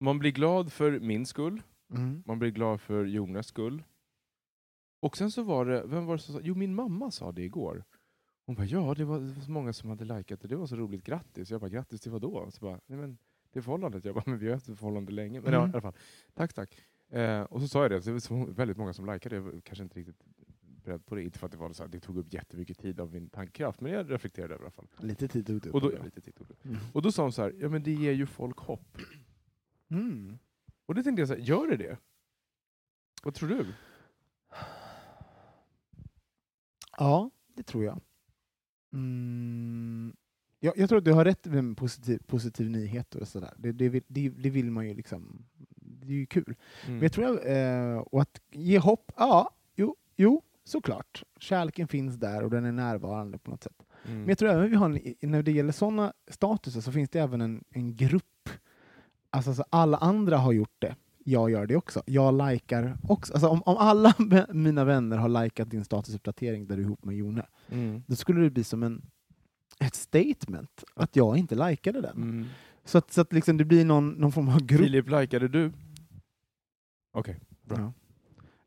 [0.00, 1.62] Man blir glad för min skull,
[1.94, 2.22] Mm.
[2.26, 3.82] man blir glad för Jonas skull.
[5.00, 7.42] Och sen så var det, vem var det som sa, jo min mamma sa det
[7.42, 7.84] igår.
[8.46, 10.66] Hon bara, ja det var, det var så många som hade likat det, det var
[10.66, 11.50] så roligt, grattis.
[11.50, 12.50] Jag bara, grattis till vad då?
[12.50, 13.18] Så bara, nej men
[13.56, 14.04] det förhållandet.
[14.04, 15.40] Jag bara, men vi har haft ett förhållande länge.
[15.40, 15.70] Men Mm.
[15.70, 15.94] i alla fall,
[16.34, 16.78] tack tack.
[17.08, 19.34] Eh, och så sa jag det, så det var väldigt många som likade.
[19.34, 20.22] Jag var kanske inte riktigt
[20.60, 23.00] beredd på det, inte för att det var så här, det tog upp jättemycket tid
[23.00, 24.88] av min tankekraft, men jag reflekterade över i alla fall.
[24.98, 25.74] Lite tid tog det upp.
[25.74, 26.64] Och då, ja, lite tid tog det.
[26.68, 26.76] Mm.
[26.92, 28.98] Och då sa hon så här, ja men det ger ju folk hopp.
[29.90, 30.38] Mm.
[30.86, 31.98] Och det tänkte jag så här, gör det det?
[33.22, 33.66] Vad tror du?
[36.98, 38.00] Ja, det tror jag.
[38.92, 40.16] Mm.
[40.66, 43.54] Jag, jag tror att du har rätt med en positiv, positiv nyheter och sådär.
[43.56, 45.44] Det, det, vill, det, det vill man ju liksom.
[45.76, 46.44] Det är ju kul.
[46.86, 46.94] Mm.
[46.94, 51.22] Men jag tror, eh, och att ge hopp, ja, jo, jo, såklart.
[51.38, 53.82] Kärleken finns där och den är närvarande på något sätt.
[54.06, 54.18] Mm.
[54.18, 54.86] Men jag tror även vi har,
[55.20, 58.48] en- när det gäller sådana statuser så finns det även en, en grupp,
[59.30, 60.96] alltså så alla andra har gjort det
[61.28, 62.02] jag gör det också.
[62.06, 63.32] Jag likar också.
[63.32, 64.14] Alltså, om, om alla
[64.52, 68.02] mina vänner har likat din statusuppdatering där du är ihop med Jone, Mm.
[68.06, 69.02] då skulle det bli som en,
[69.80, 72.16] ett statement att jag inte likade den.
[72.16, 72.46] Mm.
[72.84, 74.80] Så att, så att liksom det blir någon, någon form av grupp...
[74.80, 75.72] Filip, likade du?
[77.12, 77.40] Okej.
[77.62, 77.78] bra.
[77.78, 77.92] Ja.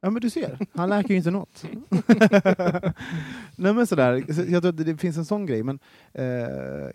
[0.01, 0.59] ja, men du ser.
[0.73, 1.65] Han läker ju inte något.
[3.55, 4.33] Nej, men sådär.
[4.33, 5.79] Så Jag tror att det finns en sån grej, men
[6.13, 6.89] eh,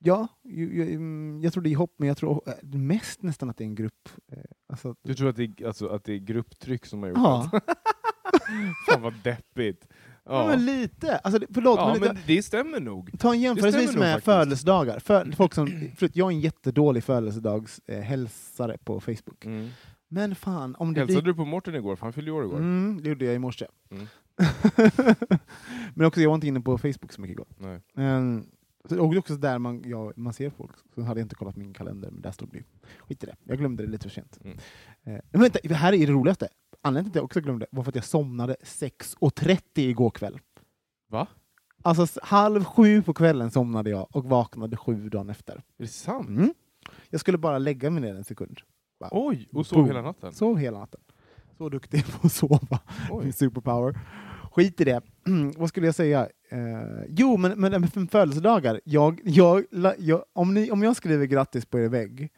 [0.00, 3.50] ja, ju- ju- mm, jag tror det är hopp, men jag tror eh, mest nästan
[3.50, 4.08] att det är en grupp.
[4.32, 4.38] Eh,
[4.68, 7.50] alltså, Du tror att det, är, alltså, att det är grupptryck som har gjort ja,
[7.52, 7.60] det?
[8.92, 9.88] Fan vad deppigt.
[10.28, 10.46] Ja.
[10.46, 11.18] Men lite.
[11.18, 13.18] Alltså, förlåt, ja men, men det stämmer nog.
[13.18, 14.24] Ta en jämförelse nog med faktiskt.
[14.24, 14.98] födelsedagar.
[14.98, 19.44] För, folk som, förut, jag är en jättedålig födelsedagshälsare eh, på Facebook.
[19.44, 19.68] Mm.
[20.08, 21.96] Men fan, om det Hälsade du på Mårten igår?
[21.96, 22.56] För han fyllde år igår.
[22.56, 23.66] Mm, det gjorde jag i morse.
[23.90, 24.06] Mm.
[25.94, 27.46] men också, jag var inte inne på Facebook så mycket igår.
[27.58, 27.80] Nej.
[28.16, 28.46] Um,
[28.82, 30.70] och det är också där man, ja, man ser folk.
[30.94, 32.64] Så hade jag inte kollat min kalender, men där stod det ju.
[32.98, 33.36] Skit i det.
[33.44, 34.38] Jag glömde det lite för sent.
[34.44, 34.58] Mm.
[35.02, 36.48] Eh, men vänta, det här är det roligaste.
[36.82, 40.40] Anledningen till att jag också glömde var för att jag somnade 6.30 igår kväll.
[41.10, 41.26] Va?
[41.82, 45.54] Alltså halv sju på kvällen somnade jag och vaknade sju dagen efter.
[45.54, 46.28] Är det sant?
[46.28, 46.54] Mm.
[47.10, 48.60] Jag skulle bara lägga mig ner en sekund.
[49.00, 49.86] Bara, Oj, och sov Boom.
[49.86, 50.32] hela natten?
[50.32, 51.00] Sov hela natten.
[51.58, 52.80] Så duktig på att sova.
[53.10, 53.32] Oj.
[53.36, 53.98] Superpower.
[54.52, 55.00] Skit i det.
[55.56, 56.28] Vad skulle jag säga?
[56.50, 56.58] Eh,
[57.08, 58.80] jo, men, men med födelsedagar.
[58.84, 59.64] Jag, jag,
[59.98, 62.30] jag, om, ni, om jag skriver grattis på er vägg,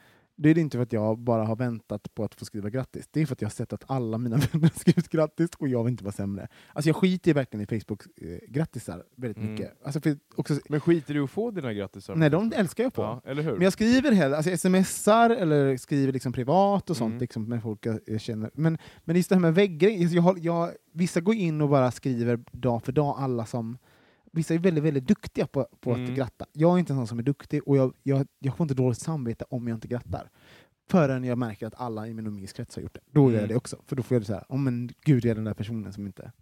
[0.42, 3.08] det är inte för att jag bara har väntat på att få skriva grattis.
[3.10, 5.68] Det är för att jag har sett att alla mina vänner har skrivit grattis och
[5.68, 6.48] jag vill inte vara sämre.
[6.72, 9.50] Alltså jag skiter verkligen i Facebook-grattisar väldigt Mm.
[9.52, 9.72] mycket.
[9.84, 12.14] Alltså för också, Men skiter du att få dina grattisar?
[12.16, 13.02] nej, de älskar jag på.
[13.02, 13.52] Ja, eller hur?
[13.52, 17.20] Men jag skriver hellre, alltså jag smsar eller skriver liksom privat och sånt Mm.
[17.20, 18.50] liksom, med folk jag jag känner.
[18.54, 21.90] Men, men just det här med väggar, jag, har- jag, vissa går in och bara
[21.90, 23.78] skriver dag för dag, alla som
[24.32, 26.04] Vissa är väldigt, väldigt duktiga på, på Mm.
[26.10, 26.46] att gratta.
[26.52, 28.98] Jag är inte en sån som är duktig och jag, jag, jag får inte dåligt
[28.98, 30.30] samvete om jag inte grattar.
[30.88, 33.00] Förrän jag märker att alla i min umgängeskrets har gjort det.
[33.10, 33.40] Då gör Mm.
[33.40, 33.76] jag det också.
[33.86, 35.92] För då får jag det så här, oh, men gud, jag är den där personen
[35.92, 36.32] som inte...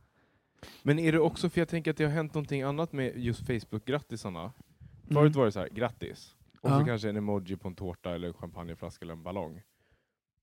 [0.82, 3.46] Men är det också, för jag tänker att det har hänt någonting annat med just
[3.46, 4.52] Facebook-grattisarna.
[5.08, 5.32] Förut Mm.
[5.32, 6.34] var det så här, grattis.
[6.60, 6.78] Och Ja.
[6.80, 9.62] så kanske en emoji på en tårta, eller en champagneflaska eller en ballong.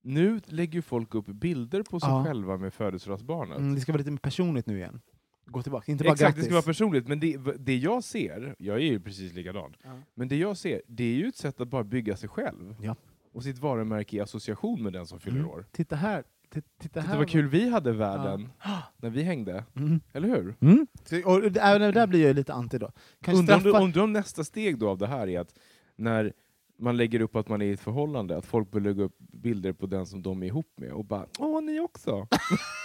[0.02, 2.26] Nu lägger folk upp bilder på sig Ja.
[2.26, 3.58] själva med födelsedagsbarnet.
[3.58, 5.02] Mm, det ska vara lite mer personligt nu igen.
[5.46, 6.44] Gå tillbaka, inte bara Exakt, grattis.
[6.44, 7.08] det ska vara personligt.
[7.08, 9.90] Men det, det jag ser, jag är ju precis likadan, Ja.
[10.14, 12.76] men det jag ser, det är ju ett sätt att bara bygga sig själv.
[12.82, 12.96] Ja.
[13.34, 15.50] Och sitt varumärke i association med den som fyller Mm.
[15.52, 15.66] år.
[15.72, 16.24] Titta här.
[16.50, 18.50] Titta, titta vad kul vi hade världen
[18.98, 19.64] när vi hängde.
[19.76, 20.00] Mm.
[20.14, 20.56] Eller hur?
[20.60, 20.88] Mm.
[21.26, 22.92] Och det, även där blir jag lite anti då.
[23.28, 23.80] Undrar om, straffa...
[23.84, 25.60] undrar om nästa steg då av det här är att
[25.96, 26.34] när
[26.80, 29.74] man lägger upp att man är i ett förhållande, att folk börjar lägga upp bilder
[29.74, 32.28] på den som de är ihop med och bara ”Åh, ni också?”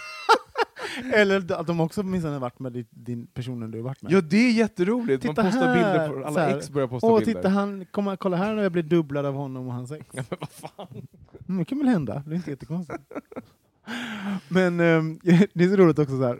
[1.13, 4.11] Eller att de också har varit med din, din personen du har varit med.
[4.11, 5.23] Ja, det är jätteroligt!
[5.25, 6.57] Man Titta postar här, bilder på, alla här.
[6.57, 7.33] ex börjar posta Åh, bilder.
[7.33, 10.05] titta han, kom, kolla här när jag blir dubblad av honom och hans ex.
[10.13, 11.07] Ja, men vad fan?
[11.47, 12.99] Mm, det kan väl hända, det är inte jättekonstigt.
[14.47, 15.19] Men ehm,
[15.53, 16.39] det är så roligt också så här.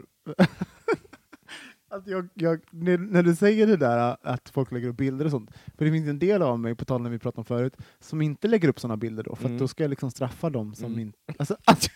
[1.90, 5.50] att jag, jag, när, du säger det där att folk lägger upp bilder och sånt,
[5.78, 8.22] för det finns en del av mig, på tal när vi pratade om förut, som
[8.22, 9.56] inte lägger upp sådana bilder då, för Mm.
[9.56, 10.98] att då ska jag liksom straffa dem som Mm.
[11.00, 11.18] inte...
[11.38, 11.88] Alltså, att,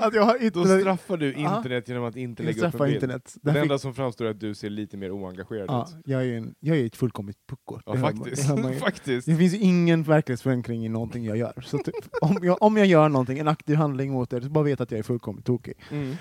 [0.00, 0.80] att jag har Då inte...
[0.80, 2.94] straffar du internet genom att inte lägga upp en bild.
[2.94, 3.34] internet.
[3.42, 5.96] Det Där enda fick, som framstår är att du ser lite mer oengagerad ja, ut.
[6.06, 7.80] jag, är en, jag är ett fullkomligt pucko.
[7.86, 8.48] Ja, Det man- faktiskt.
[8.56, 8.78] det man ju.
[8.88, 9.26] faktiskt.
[9.26, 11.62] Det finns ingen verklighetsförankring i någonting jag gör.
[11.66, 14.64] Så typ, om, jag, om jag gör någonting, en aktiv handling mot er, så bara
[14.64, 15.74] vet att jag är fullkomligt tokig.
[15.90, 16.14] Mm.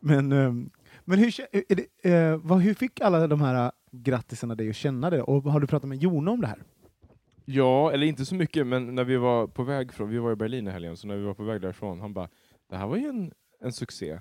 [0.00, 0.70] Men, ehm,
[1.04, 1.34] men hur,
[1.74, 5.22] det, eh, vad, hur fick alla de här eh, grattisarna dig att känna det?
[5.22, 6.62] Och har du pratat med Jona om det här?
[7.44, 10.36] Ja, eller inte så mycket, men när vi var på väg från, vi var i
[10.36, 12.28] Berlin i helgen, så när vi var på väg därifrån, han bara
[12.70, 14.18] ”Det här var ju en, en succé”.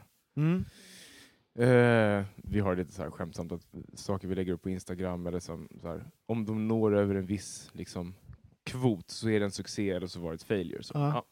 [1.60, 5.40] Eh, vi har lite så här skämtsamt att saker vi lägger upp på Instagram, eller
[5.40, 8.16] som, så här, om de når över en viss liksom,
[8.64, 10.84] kvot så är det en succé eller så var det ett failure.
[10.84, 11.26] Så, Ja.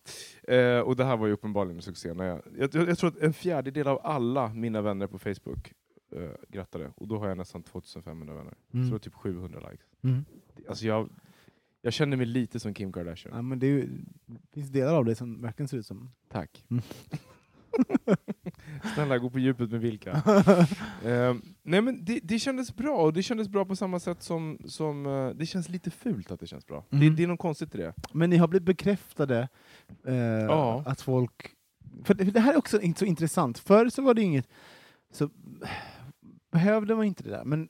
[0.48, 0.54] ja.
[0.54, 2.14] Eh, och det här var ju uppenbarligen en succé.
[2.14, 5.74] När jag, jag, jag, jag tror att en fjärdedel av alla mina vänner på Facebook
[6.16, 8.54] eh, grattade, och då har jag nästan 2500 vänner.
[8.72, 9.88] Så det var typ 700 likes.
[10.04, 10.26] Mm.
[10.68, 11.10] Alltså jag,
[11.88, 13.36] jag känner mig lite som Kim Kardashian.
[13.36, 13.90] Ja, men det, är ju,
[14.26, 16.12] det finns delar av det som verkligen ser ut som...
[16.30, 16.66] Tack.
[16.70, 16.84] Mm.
[18.96, 20.12] Snälla, gå på djupet med vilka.
[21.06, 24.58] Eh, nej men det, det kändes bra, och det kändes bra på samma sätt som,
[24.66, 26.86] som eh, det känns lite fult att det känns bra.
[26.90, 27.16] Det, Mm.
[27.16, 27.94] det är något konstigt i det.
[28.12, 29.50] Men ni har blivit bekräftade
[30.06, 30.84] eh, Ja.
[30.86, 31.52] att folk...
[32.04, 33.60] För det, för det här är också inte så intressant.
[33.60, 34.48] Förr så var det inget...
[35.12, 35.30] Så
[36.52, 37.44] behövde man inte det där.
[37.46, 37.70] Men,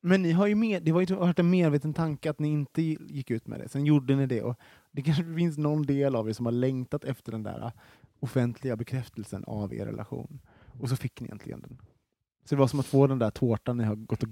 [0.00, 2.82] men ni har ju med, det var ju varit en medveten tanke att ni inte
[2.82, 3.68] gick ut med det.
[3.68, 4.42] Sen gjorde ni det.
[4.42, 4.56] Och
[4.90, 7.72] det kanske finns någon del av er som har längtat efter den där
[8.20, 10.40] offentliga bekräftelsen av er relation.
[10.80, 11.78] Och så fick ni äntligen den.
[12.44, 14.28] Så det var som att få den där tårtan ni har gått och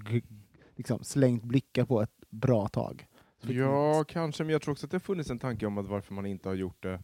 [0.75, 3.07] liksom, slängt blickar på ett bra tag.
[3.41, 6.13] Ja, kanske, men jag tror också att det har funnits en tanke om att varför
[6.13, 7.03] man inte har gjort det.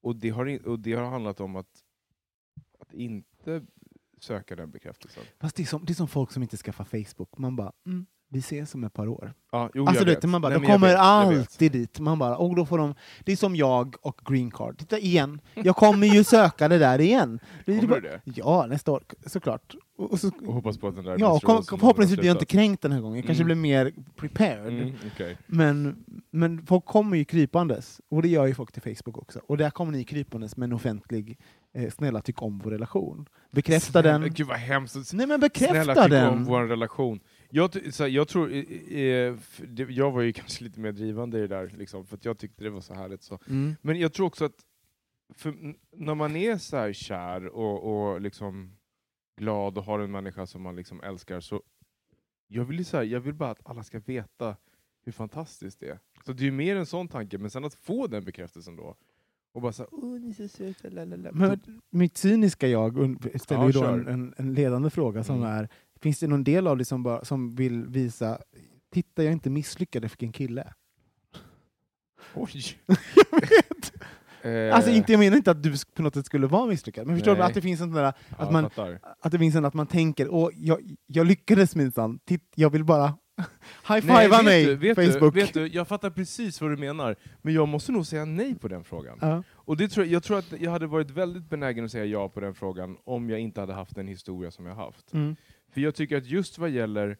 [0.00, 1.84] Och det har, in, och det har handlat om att,
[2.78, 3.62] att inte
[4.22, 5.22] söka den bekräftelsen.
[5.40, 7.38] Fast det är, som, det är som folk som inte skaffar Facebook.
[7.38, 9.32] Man bara, mm, vi ses om ett par år.
[9.52, 10.24] Ja, jo, Alltså vet.
[10.24, 12.00] man bara, Nej, de kommer vet, alltid dit.
[12.00, 12.94] Man bara, och då får de,
[13.24, 14.78] det är som jag och green card.
[14.78, 17.40] Titta igen, jag kommer ju söka det där igen.
[17.66, 18.20] Det Kommer bara- du det?
[18.24, 19.74] Ja, nästa år såklart.
[19.96, 22.44] Och, och så, Och hoppas på att den där ja, kom, förhoppningsvis blir jag inte
[22.44, 23.16] kränkt den här gången.
[23.16, 23.46] Jag kanske Mm.
[23.60, 24.72] blir mer prepared.
[24.82, 25.38] Mm, okej.
[25.46, 29.40] Men, men folk kommer ju krypandes, och det gör ju folk till Facebook också.
[29.46, 31.38] Och där kommer ni krypandes med en offentlig,
[31.74, 33.28] eh, snälla tyck om vår relation.
[33.50, 34.34] Bekräfta Snälla, den.
[34.34, 34.94] Gud vad hemskt.
[34.94, 36.44] Nej men Snälla bekräfta tyck om den!
[36.44, 37.20] vår relation.
[37.50, 39.36] Jag, så här, jag tror, eh,
[39.88, 42.64] jag var ju kanske lite mer drivande i det där, liksom, för att jag tyckte
[42.64, 43.22] det var så härligt.
[43.22, 43.38] Så.
[43.48, 43.76] Mm.
[43.82, 44.64] Men jag tror också att
[45.96, 48.76] när man är så här kär och, och liksom
[49.36, 51.62] glad och har en människa som man liksom älskar, så
[52.46, 54.56] jag vill, så här, jag vill bara att alla ska veta
[55.04, 55.98] hur fantastiskt det är.
[56.24, 58.96] Så det är mer en sån tanke, men sen att få den bekräftelsen då,
[59.54, 61.30] och bara så åh ni är så söta, lalala.
[61.32, 62.92] Men mitt cyniska jag
[63.40, 65.48] ställer Ja, en, en, en ledande fråga som Mm.
[65.48, 65.68] är,
[66.00, 68.38] finns det någon del av dig som, bara, som vill visa,
[68.92, 70.72] titta jag är inte misslyckad, jag fick en kille?
[72.34, 72.62] Oj!
[73.30, 73.92] jag vet!
[74.42, 77.16] Eh, Alltså inte, jag menar inte att du på något sätt skulle vara misslyckad, men
[77.16, 78.98] förstår du att det finns en där, ja, att jag man, fattar.
[79.20, 82.20] att det finns en att man tänker, åh, jag, jag lyckades minsann,
[82.54, 83.14] jag vill bara
[83.88, 85.34] high-fivea mig, vet Facebook.
[85.34, 88.54] Du, vet du, jag fattar precis vad du menar, men jag måste nog säga nej
[88.54, 89.18] på den frågan.
[89.20, 89.42] Ja.
[89.52, 92.28] Och det tror jag, jag tror att jag hade varit väldigt benägen att säga ja
[92.28, 95.12] på den frågan om jag inte hade haft den historia som jag haft.
[95.12, 95.36] Mm.
[95.72, 97.16] För jag tycker att just vad gäller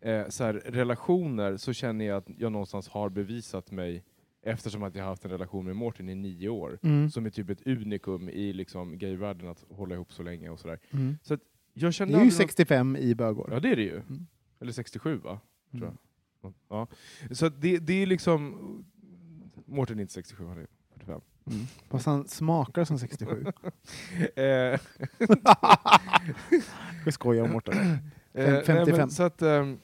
[0.00, 4.04] eh, så här, relationer så känner jag att jag någonstans har bevisat mig
[4.42, 6.78] eftersom att jag har haft en relation med Mårten i nio år.
[6.82, 7.10] Mm.
[7.10, 10.78] Som är typ ett unikum i liksom gayvärlden att hålla ihop så länge och sådär.
[10.90, 11.18] Mm.
[11.22, 11.38] Så
[11.74, 13.48] jag kände Det är ju aldrig något- 65 i bögår.
[13.52, 13.96] Ja det är det ju.
[13.96, 14.26] Mm.
[14.60, 15.40] Eller 67 va?
[15.70, 15.94] Tror Mm.
[16.42, 16.52] jag.
[16.68, 16.86] Ja.
[17.34, 18.84] Så det, det är liksom...
[19.66, 21.20] Mårten är inte 67, han är 45.
[21.46, 21.66] Mm.
[21.88, 23.46] Fast han smakar som 67.
[24.36, 24.80] Eh,
[27.04, 27.76] Vi skojar om Mårten.
[28.32, 29.10] Eh, nej, 55.
[29.10, 29.78] så att, ehm,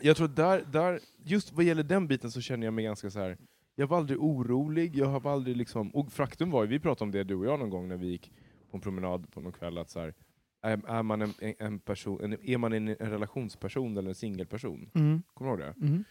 [0.00, 3.18] jag tror där, där, just vad gäller den biten så känner jag mig ganska så
[3.18, 3.38] här.
[3.74, 7.10] jag var aldrig orolig, jag har aldrig liksom, och faktum var ju, vi pratade om
[7.10, 8.32] det du och jag någon gång när vi gick
[8.70, 10.14] på en promenad på någon kväll, att så här,
[10.62, 14.90] är, är man en, en- person, en, är man en, en relationsperson eller en singelperson?
[14.94, 15.22] Mm.
[15.34, 15.86] Kommer du ihåg det?
[15.86, 16.04] Mm.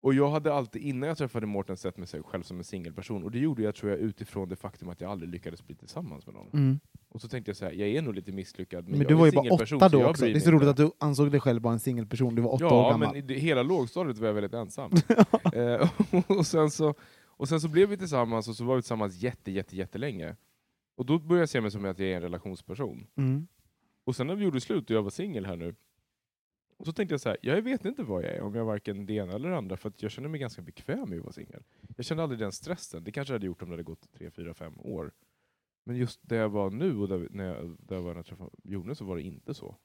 [0.00, 3.30] Och jag hade alltid, innan jag träffade Mårten, sett mig själv som en singelperson, och
[3.30, 6.34] det gjorde jag tror jag utifrån det faktum att jag aldrig lyckades bli tillsammans med
[6.34, 6.50] någon.
[6.52, 6.80] Mm.
[7.08, 9.14] Och så tänkte jag så här, jag är nog lite misslyckad, men, Men, jag du
[9.14, 10.24] var ju bara åtta då också.
[10.24, 12.34] Det är så roligt att du ansåg dig själv vara en singelperson.
[12.34, 13.14] Du var åtta år Ja, gammal.
[13.14, 14.92] men i hela lågstadiet var jag väldigt ensam.
[15.52, 15.90] eh,
[16.38, 16.94] och, sen så,
[17.26, 20.36] och sen så blev vi tillsammans, och så var vi tillsammans jätte, jätte, jättelänge.
[20.96, 23.06] Och då började jag se mig som att jag är en relationsperson.
[23.14, 23.46] Mm.
[24.04, 25.74] Och sen när vi gjorde slut och jag var singel här nu,
[26.76, 28.66] och så tänkte jag så här, jag vet inte vad jag är, om jag är
[28.66, 31.32] varken det ena eller det andra, för jag känner mig ganska bekväm med att vara
[31.32, 31.62] singel.
[31.96, 34.30] Jag kände aldrig den stressen, det kanske jag hade gjort om det hade gått tre,
[34.30, 35.12] fyra, fem år.
[35.84, 38.26] Men just där jag var nu, och där, när jag, där jag var när jag
[38.26, 39.76] träffade Jonas, så var det inte så.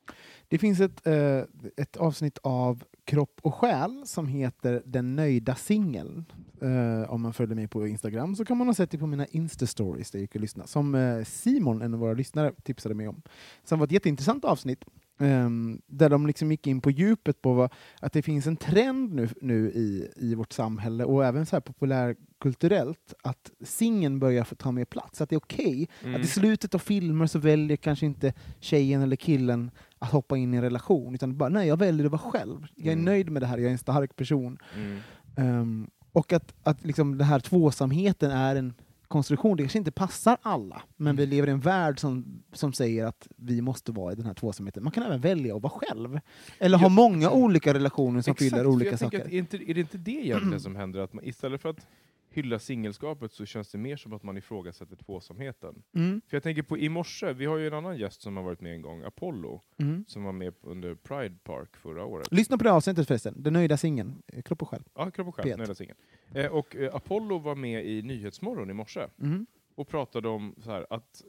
[0.47, 1.43] Det finns ett, eh,
[1.77, 6.25] ett avsnitt av Kropp och själ som heter Den nöjda singeln.
[6.61, 9.25] Eh, om man följer mig på Instagram så kan man ha sett det på mina
[9.25, 10.67] Insta-stories där jag kan lyssna.
[10.67, 13.21] Som eh, Simon, en av våra lyssnare, tipsade mig om.
[13.63, 14.85] Som var ett jätteintressant avsnitt.
[15.19, 19.13] ehm, där de liksom gick in på djupet på vad, att det finns en trend
[19.13, 24.55] nu, nu i, i vårt samhälle och även så här populärkulturellt att singeln börjar få
[24.55, 25.21] ta mer plats.
[25.21, 26.15] Att det är okej Mm.
[26.15, 30.53] att i slutet av filmer så väljer kanske inte tjejen eller killen att hoppa in
[30.53, 32.67] i en relation, utan bara nej, jag väljer att vara själv.
[32.75, 33.05] Jag är Mm.
[33.05, 34.57] nöjd med det här, jag är en stark person.
[34.75, 34.97] Mm.
[35.35, 38.73] Ehm, och att, att liksom den här tvåsamheten är en
[39.07, 41.35] konstruktion, det kanske inte passar alla, men vi Mm.
[41.35, 44.83] lever i en värld som, som säger att vi måste vara i den här tvåsamheten.
[44.83, 46.19] Man kan även välja att vara själv.
[46.59, 49.19] Eller ha många olika relationer som Exakt, fyller olika saker.
[49.19, 50.99] Att är det inte det egentligen som händer?
[50.99, 51.87] Att man, istället för att
[52.33, 55.83] hylla singelskapet så känns det mer som att man ifrågasätter tvåsamheten.
[55.95, 58.43] Mm, För jag tänker på i morse, vi har ju en annan gäst som har
[58.43, 60.05] varit med en gång, Apollo, mm.
[60.07, 62.27] som var med under Pride Park förra året.
[62.31, 64.83] Lyssna på det avsnittet förresten, Den nöjda singeln, Eh, kropp och själ.
[64.95, 65.97] Ja, Kropp och själ, nöjda singeln.
[66.35, 69.45] Eh, och eh, Apollo var med i Nyhetsmorgon i morse Mm.
[69.75, 71.23] och pratade om så här, att,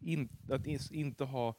[0.00, 1.54] in, att is- inte ha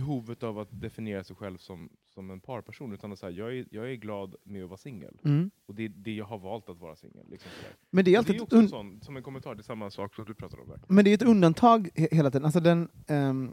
[0.00, 3.64] behovet av att definiera sig själv som, som en parperson, utan att säga jag är,
[3.70, 5.14] jag är glad med att vara singel.
[5.24, 5.50] Mm.
[5.66, 7.26] Och det är det jag har valt att vara singel.
[7.30, 7.50] Liksom.
[7.90, 10.14] Men det är alltid det är också en sån, som en kommentar till samma sak
[10.14, 10.80] som du pratade om där.
[10.88, 12.44] Men det är ett undantag he- hela tiden.
[12.44, 13.52] Alltså den, ehm,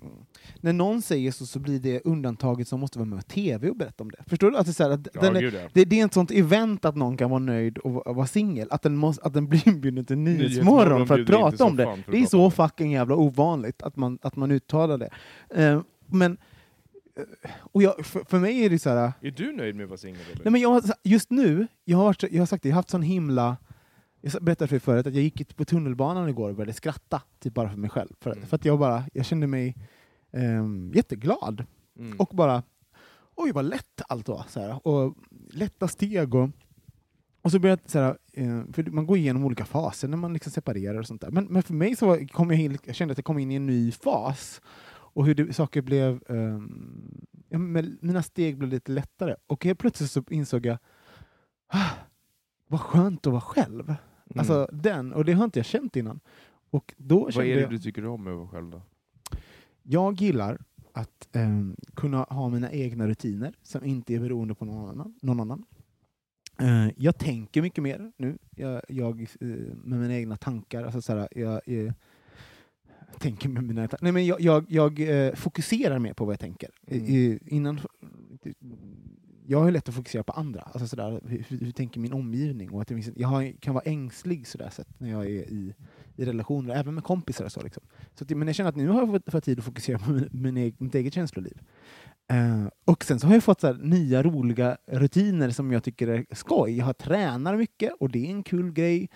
[0.62, 3.76] när någon säger så, så blir det undantaget som måste vara med på TV och
[3.76, 4.24] berätta om det.
[4.28, 4.58] Förstår du?
[4.58, 7.18] Att det, är att Ja, den är, det, det är ett sånt event att någon
[7.18, 10.18] kan vara nöjd och va- vara singel, att den, måste, att den blir inbjuden till
[10.18, 12.04] Nyhetsmorgon för att prata om det.
[12.12, 15.10] Det är så fucking jävla ovanligt att man, att man uttalar det.
[15.56, 15.84] Ehm,
[16.14, 16.38] men
[17.59, 19.14] och jag, för, för mig är det så här...
[19.22, 20.22] Är du nöjd med att vara singel?
[20.43, 23.01] Nej, men jag, just nu, jag har, jag har sagt det, jag har haft sån
[23.01, 23.57] himla...
[24.22, 27.53] Jag berättade för er förut att jag gick på tunnelbanan igår och började skratta, typ
[27.53, 28.09] bara för mig själv.
[28.22, 28.45] För, Mm.
[28.47, 29.76] för att jag bara, jag kände mig
[30.32, 31.66] ehm, jätteglad.
[31.99, 32.20] Mm.
[32.20, 32.64] Och bara,
[33.36, 34.45] oj vad lätt allt var.
[34.49, 35.16] Så här, och
[35.51, 36.49] lätta steg och...
[37.41, 40.34] Och så började jag, så här, eh, för man går igenom olika faser när man
[40.34, 41.32] liksom separerar och sånt där.
[41.32, 43.51] Men, men för mig så var- kom jag, in, jag kände att jag kom in
[43.51, 44.61] i en ny fas.
[45.14, 46.24] Och hur det, saker blev...
[46.30, 47.57] ehm, ja,
[48.01, 49.36] mina steg blev lite lättare.
[49.47, 50.78] Och helt plötsligt så insåg jag,
[51.68, 51.89] ah,
[52.68, 53.89] vad skönt att vara själv.
[53.89, 53.97] Mm.
[54.36, 56.20] Alltså den, och det har inte jag känt innan.
[56.70, 58.82] Och då Vad kände är det jag, du tycker om med att vara själv då?
[59.84, 60.61] jag gillar
[60.93, 65.16] att ehm, kunna ha mina egna rutiner som inte är beroende på någon annan.
[65.22, 65.66] Någon annan.
[66.59, 69.47] Eh, jag tänker mycket mer nu, jag, jag, eh,
[69.84, 70.84] med mina egna tankar.
[70.84, 71.93] Alltså, såhär, jag, eh,
[73.20, 76.70] tänker med mina Nej, men jag, jag, jag eh, fokuserar mer på vad jag tänker.
[76.88, 77.05] Mm.
[77.05, 77.80] I, innan,
[79.45, 80.61] jag har lätt att fokusera på andra.
[80.61, 82.72] Alltså, sådär, hur, hur, hur tänker min omgivning?
[82.72, 85.74] Och att finns, jag har, kan vara ängslig sådär, sett, när jag är i,
[86.16, 87.45] i relationer, även med kompisar.
[87.45, 87.84] Och så, liksom.
[88.16, 90.11] så att, men jag känner att nu har jag fått, fått tid att fokusera på
[90.11, 91.61] min, min, egen- mitt eget känsloliv.
[92.32, 96.26] Eh, och sen så har jag fått så nya roliga rutiner som jag tycker är
[96.32, 96.78] skoj.
[96.78, 99.09] Jag har tränar mycket och det är en kul grej.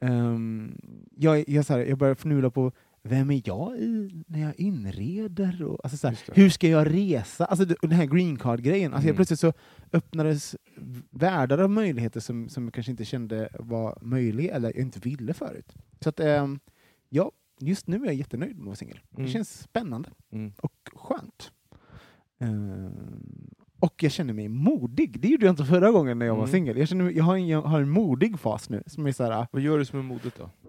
[0.00, 0.78] Ehm,
[1.16, 2.72] jag, jag, så här, jag börjar fnula på
[3.08, 5.62] vem är jag i, när jag inreder?
[5.62, 6.32] Och, alltså så här, Just det.
[6.42, 7.44] hur ska jag resa?
[7.44, 8.92] Alltså och den här green card-grejen.
[8.94, 9.16] Alltså Mm.
[9.16, 9.52] plötsligt så
[9.92, 10.56] öppnades
[11.10, 15.34] världar av möjligheter som, som jag kanske inte kände var möjliga eller jag inte ville
[15.34, 15.72] förut.
[16.00, 16.58] Så att, ehm,
[17.08, 19.00] ja, just nu är jag jättenöjd med att vara singel.
[19.14, 19.26] Mm.
[19.26, 20.52] Det känns spännande Mm.
[20.58, 21.50] och skönt.
[22.38, 23.50] Ehm,
[23.80, 25.20] och jag känner mig modig.
[25.20, 26.52] Det gjorde jag inte förra gången när jag var Mm.
[26.52, 26.76] singel.
[26.78, 28.82] Jag, känner mig- jag, har en, jag har en modig fas nu.
[28.86, 30.50] Som är så här, Vad gör du som är modigt då?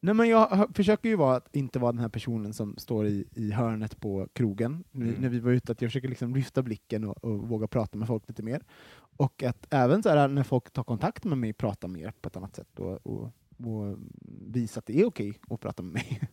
[0.00, 3.24] nej men jag försöker ju vara att inte vara den här personen som står i,
[3.34, 5.14] i hörnet på krogen Mm.
[5.18, 5.72] när vi var ute.
[5.72, 8.62] Att jag försöker liksom lyfta blicken och, och våga prata med folk lite mer.
[9.16, 12.36] Och att även så här, när folk tar kontakt med mig prata mer på ett
[12.36, 12.78] annat sätt.
[12.78, 13.32] Och, och,
[13.66, 13.98] och
[14.46, 16.20] visa att det är okej att prata med mig.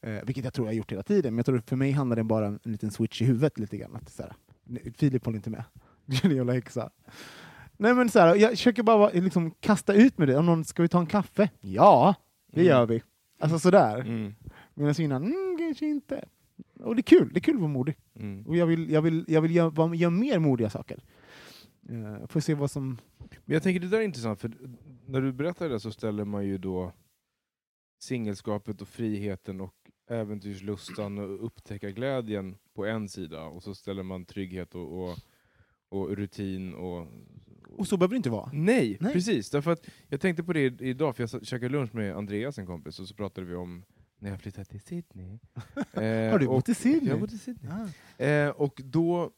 [0.00, 1.32] Eh, vilket jag tror jag har gjort hela tiden.
[1.34, 3.58] Men jag tror för mig handlar det bara om en liten switch i huvudet.
[3.58, 3.96] lite grann.
[3.96, 4.32] Att så här,
[4.64, 5.64] "Nej, Filip håller inte med.
[6.06, 6.90] Du är en jävla häxa.
[7.76, 10.36] Nej, men så här, jag försöker bara liksom, kasta ut med det.
[10.36, 11.50] Om någon, ska vi ta en kaffe?
[11.60, 12.14] Ja,
[12.54, 12.70] det Mm.
[12.70, 13.02] gör vi.
[13.38, 14.00] Alltså sådär.
[14.00, 14.34] Mm.
[14.74, 16.28] Medan innan, mm, kanske inte.
[16.80, 17.96] Och det är kul, det är kul att vara modig.
[18.14, 18.46] Mm.
[18.46, 21.04] Och jag vill, jag vill, jag vill göra, göra mer modiga saker.
[21.90, 22.98] Uh, får se vad som...
[23.44, 24.52] Men jag tänker det där är intressant, för
[25.06, 26.92] när du berättar det så ställer man ju då
[28.02, 29.74] singelskapet och friheten och
[30.10, 35.18] äventyrslustan och upptäckarglädjen på en sida och så ställer man trygghet och, och,
[35.88, 37.06] och rutin och...
[37.78, 38.50] Och så behöver det inte vara.
[38.52, 39.12] Nej, Nej.
[39.12, 39.50] precis.
[39.50, 43.00] Därför att jag tänkte på det idag, för jag käkade lunch med Andreas, en kompis,
[43.00, 43.84] och så pratade vi om
[44.18, 45.38] när jag flyttade till Sydney.
[45.92, 46.02] Eh,
[46.32, 47.04] Har du och- bott i Sydney?
[47.08, 47.72] Jag har bott i Sydney.
[48.18, 48.22] Ah.
[48.24, 49.30] Eh, och då,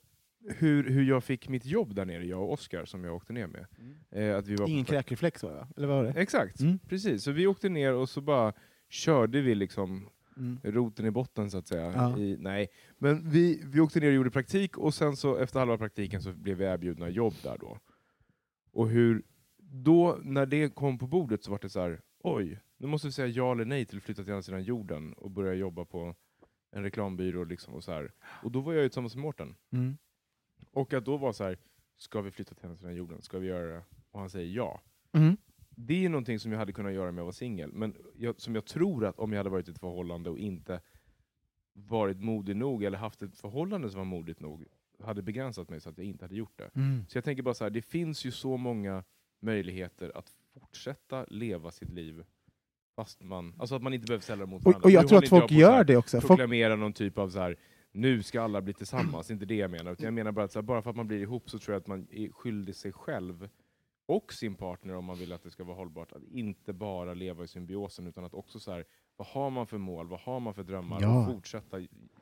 [0.48, 3.46] hur, hur jag fick mitt jobb där nere, jag och Oskar som jag åkte ner
[3.46, 3.66] med.
[4.10, 6.20] Eh, att vi var Ingen kräkreflex var jag, eller vad var det?
[6.20, 6.78] Exakt, Mm.
[6.78, 7.22] precis.
[7.22, 8.52] Så vi åkte ner och så bara
[8.88, 10.08] körde vi liksom
[10.38, 10.58] Mm.
[10.64, 11.92] roten i botten så att säga.
[11.96, 12.18] Ja.
[12.18, 12.68] I, nej,
[12.98, 16.32] men vi, vi åkte ner och gjorde praktik och sen så efter halva praktiken så
[16.32, 17.78] blev vi erbjudna jobb där då.
[18.76, 19.22] Och hur,
[19.58, 23.12] då när det kom på bordet så var det så här, oj, nu måste vi
[23.12, 26.14] säga ja eller nej till att flytta till andra sidan jorden och börja jobba på
[26.70, 28.12] en reklambyrå liksom och så här.
[28.42, 29.54] Och då var jag ju tillsammans med Mårten.
[29.70, 29.96] Mm.
[30.72, 31.58] Och att då var så här,
[31.96, 33.22] ska vi flytta till andra sidan jorden?
[33.22, 33.84] Ska vi göra det?
[34.10, 34.80] Och han säger ja.
[35.12, 35.36] Mm.
[35.70, 38.54] Det är någonting som jag hade kunnat göra om jag var singel, men jag, som
[38.54, 40.80] jag tror att om jag hade varit i ett förhållande och inte
[41.72, 44.64] varit modig nog, eller haft ett förhållande som var modigt nog,
[45.02, 46.70] hade begränsat mig så att jag inte hade gjort det.
[46.74, 47.04] Mm.
[47.08, 49.04] Så jag tänker bara så här, det finns ju så många
[49.40, 52.24] möjligheter att fortsätta leva sitt liv
[52.96, 54.84] fast man, alltså att man inte behöver ställa det mot varandra.
[54.84, 56.20] och jag Nu tror att folk här gör det också.
[56.20, 57.56] Folk, proklamera någon typ av så här
[57.96, 59.92] nu ska alla bli tillsammans, inte det jag menar.
[59.92, 61.80] Utan jag menar bara att här, bara för att man blir ihop så tror jag
[61.80, 63.48] att man är skyldig sig själv
[64.06, 67.44] och sin partner om man vill att det ska vara hållbart, att inte bara leva
[67.44, 68.84] i symbiosen utan att också så här,
[69.16, 71.18] vad har man för mål, vad har man för drömmar Ja.
[71.28, 71.76] och fortsätta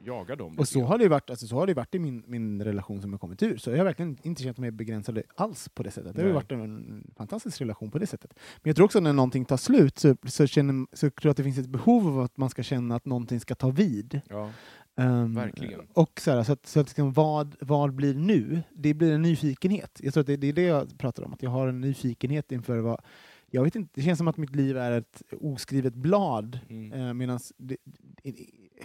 [0.05, 0.59] jaga dem.
[0.59, 3.11] och så har det varit, alltså, så har det varit i min, min relation som
[3.13, 3.57] jag kommit ur.
[3.57, 6.17] Så jag har verkligen inte känt mig begränsad alls på det sättet.
[6.17, 8.35] Det har varit en fantastisk relation på det sättet.
[8.35, 11.37] Men jag tror också när någonting tar slut så, så, känner, så tror jag att
[11.37, 14.21] det finns ett behov av att man ska känna att någonting ska ta vid.
[14.29, 14.51] ja.
[14.97, 15.81] Ehm, Verkligen.
[15.93, 18.63] Och så, här, så att, så att liksom, vad, vad blir nu?
[18.73, 20.01] Det blir en nyfikenhet.
[20.03, 22.53] Jag tror att det, det är det jag pratar om, att jag har en nyfikenhet
[22.53, 23.01] inför vad...
[23.55, 26.93] Jag vet inte, det känns som att mitt liv är ett oskrivet blad, Mm.
[26.93, 27.77] eh, medan det,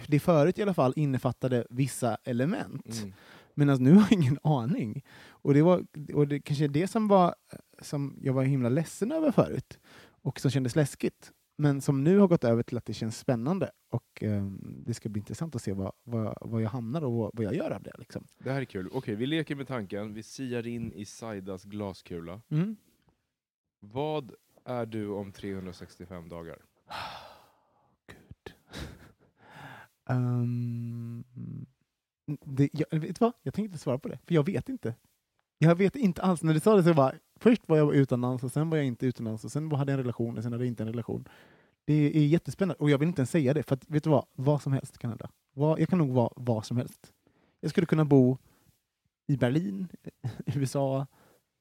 [0.06, 3.00] det, förut i alla fall innefattade vissa element.
[3.02, 3.12] Mm.
[3.54, 5.04] Medan nu har jag ingen aning.
[5.28, 7.34] Och det, var, och det kanske är det som, var,
[7.80, 9.78] som jag var himla ledsen över förut,
[10.22, 11.32] och som kändes läskigt.
[11.56, 13.70] men som nu har gått över till att det känns spännande.
[13.90, 14.44] Och eh,
[14.86, 17.54] det ska bli intressant att se vad, vad, vad jag hamnar och vad, vad jag
[17.54, 17.92] gör av det.
[17.98, 18.24] Liksom.
[18.38, 18.88] Det här är kul.
[18.92, 20.14] Okej, vi leker med tanken.
[20.14, 22.40] Vi siar in i Saidas glaskula.
[22.48, 22.76] Mm.
[23.82, 24.32] Vad
[24.70, 26.58] är du om 365 dagar?
[28.06, 28.54] Gud.
[30.08, 31.24] um,
[32.44, 33.32] det, jag, vet du vad?
[33.42, 34.94] Jag tänkte inte svara på det, för jag vet inte.
[35.58, 36.42] Jag vet inte alls.
[36.42, 39.06] När du sa det så var först var jag utomlands och sen var jag inte
[39.06, 41.28] utomlands och sen hade jag en relation och sen hade jag inte en relation.
[41.84, 44.26] Det är jättespännande och jag vill inte ens säga det, för att, vet du vad?
[44.34, 45.30] Vad som helst kan hända.
[45.52, 47.12] Vad, jag kan nog vara vad som helst.
[47.60, 48.38] Jag skulle kunna bo
[49.26, 49.88] i Berlin,
[50.46, 51.06] USA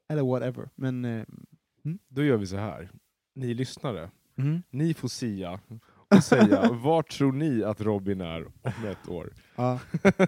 [0.08, 0.70] eller whatever.
[0.76, 1.46] Men ehm,
[1.92, 2.90] eh, Då gör vi så här.
[3.36, 4.62] Ni lyssnare, mm.
[4.70, 5.60] ni får sia
[6.16, 9.34] och säga vart tror ni att Robin är om ett år?
[9.56, 9.80] ja,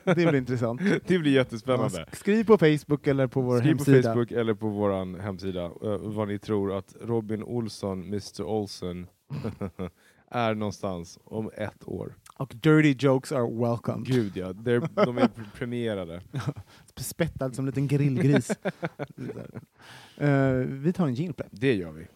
[0.03, 0.81] det blir intressant.
[1.07, 1.87] Det blir Ja, jättespännande.
[2.11, 4.13] sk- skriv på Facebook eller på vår Skriv på hemsida.
[4.13, 9.07] Facebook eller på vår hemsida eh, vad ni tror att Robin Olsson, Mr Olsen,
[10.31, 12.13] är någonstans om ett år.
[12.41, 14.03] Och dirty jokes are welcome.
[14.05, 16.21] Gud ja, They're, de är pre- premierade.
[16.95, 18.51] Spettad som en liten grillgris.
[20.17, 21.73] Eh, vi tar en jingle det.
[21.73, 22.07] Gör vi.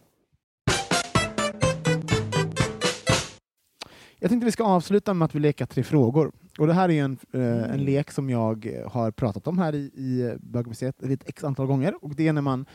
[4.18, 6.32] Jag tänkte vi ska avsluta med att vi leker tre frågor.
[6.58, 9.78] Och det här är en, eh, en lek som jag har pratat om här i,
[9.78, 12.04] i Bögmuseet ett x antal gånger.
[12.04, 12.66] Och det är när man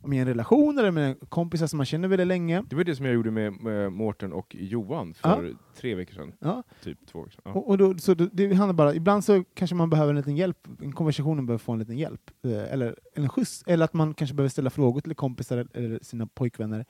[0.00, 2.62] om i en relation eller med kompisar som man känner väldigt länge.
[2.70, 6.32] Det var det som jag gjorde med, med Mårten och Johan för tre veckor sedan.
[6.38, 6.62] Ja.
[6.82, 7.42] Typ två veckor sedan.
[7.44, 7.52] Ja.
[7.52, 10.68] Och, och då, så det, handlar bara, ibland så kanske man behöver en liten hjälp,
[10.82, 14.34] en konversationen behöver få en liten hjälp, eh, eller en skjuts, eller att man kanske
[14.34, 16.84] behöver ställa frågor till kompisar eller sina pojkvänner,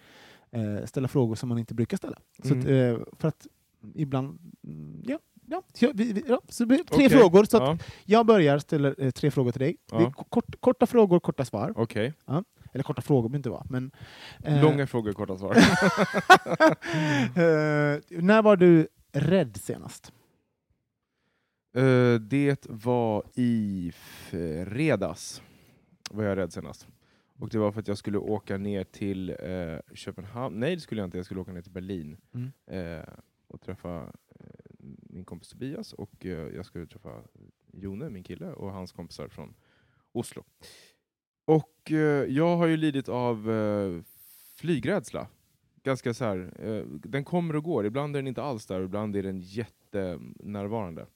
[0.50, 2.18] eh, ställa frågor som man inte brukar ställa.
[2.42, 2.94] Så att, Mm.
[2.94, 3.46] eh, för att
[3.94, 7.08] ibland, mm, ja, ja, så, vi, ja, så tre Okej.
[7.10, 7.44] frågor.
[7.44, 9.76] Så Ja, jag börjar ställa eh, tre frågor till dig.
[9.90, 10.10] Det är Ja.
[10.28, 11.72] kort, korta frågor, korta svar.
[11.76, 12.12] Okej.
[12.72, 13.66] Eller korta frågor behöver inte vara.
[13.70, 13.90] Men,
[14.44, 15.56] eh, Långa frågor, korta svar.
[17.36, 20.12] eh, när var du rädd senast?
[21.76, 25.42] Eh, det var i fredags,
[26.10, 26.88] var jag rädd senast.
[27.38, 30.60] Och det var för att jag skulle åka ner till eh, Köpenhamn.
[30.60, 31.16] Nej, det skulle jag inte.
[31.18, 32.50] Jag skulle åka ner till Berlin Mm.
[32.98, 33.04] eh,
[33.48, 34.02] och träffa
[34.40, 34.46] eh,
[35.10, 37.22] min kompis Tobias och jag skulle träffa
[37.72, 39.54] Jone, min kille, och hans kompisar från
[40.12, 40.44] Oslo.
[41.48, 44.02] Och eh, jag har ju lidit av eh,
[44.56, 45.26] flygrädsla.
[45.82, 47.86] Ganska så här, eh, den kommer och går.
[47.86, 51.06] Ibland är den inte alls där, ibland är den jättenärvarande.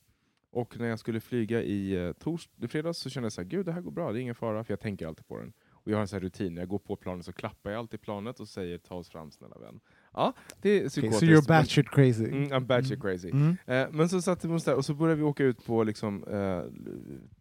[0.50, 3.66] Och när jag skulle flyga i tors i fredags så kände jag så här, gud
[3.66, 5.52] det här går bra, det är ingen fara, för jag tänker alltid på den.
[5.70, 8.00] Och jag har en sån rutin, när jag går på planet så klappar jag alltid
[8.00, 9.80] planet och säger ta oss fram snälla vän.
[10.12, 11.20] Ja, det är Okay, psykotiskt.
[11.20, 12.24] so you're batshit crazy.
[12.24, 13.30] Mm, I'm batshit crazy.
[13.30, 13.56] Mm.
[13.66, 16.24] Eh, men så satte vi oss där och så började vi åka ut på liksom,
[16.24, 16.62] eh,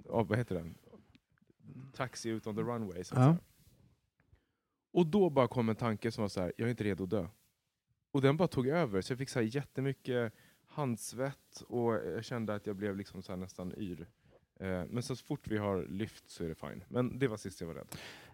[0.03, 0.75] vad heter den?
[2.01, 3.03] Taxi ut on the runway.
[3.03, 3.25] Så att Ja.
[3.25, 3.37] säga.
[4.93, 7.09] Och då bara kom en tanke som var så här, jag är inte redo att
[7.09, 7.27] dö.
[8.11, 10.33] Och den bara tog över, så jag fick så här jättemycket
[10.65, 14.07] handsvett och jag kände att jag blev liksom så här nästan yr.
[14.59, 16.83] Eh, men så fort vi har lyft så är det fine.
[16.87, 17.87] Men det var sist jag var rädd.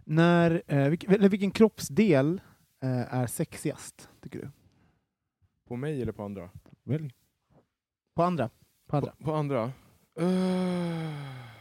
[0.05, 2.41] När, eh, vilken, eller vilken kroppsdel
[2.79, 4.49] eh, är sexigast, tycker du?
[5.67, 6.49] På mig eller på andra?
[6.83, 7.13] Välj.
[8.15, 8.49] På andra.
[8.87, 9.11] På andra.
[9.11, 9.71] På, på andra?
[10.21, 11.56] Uh,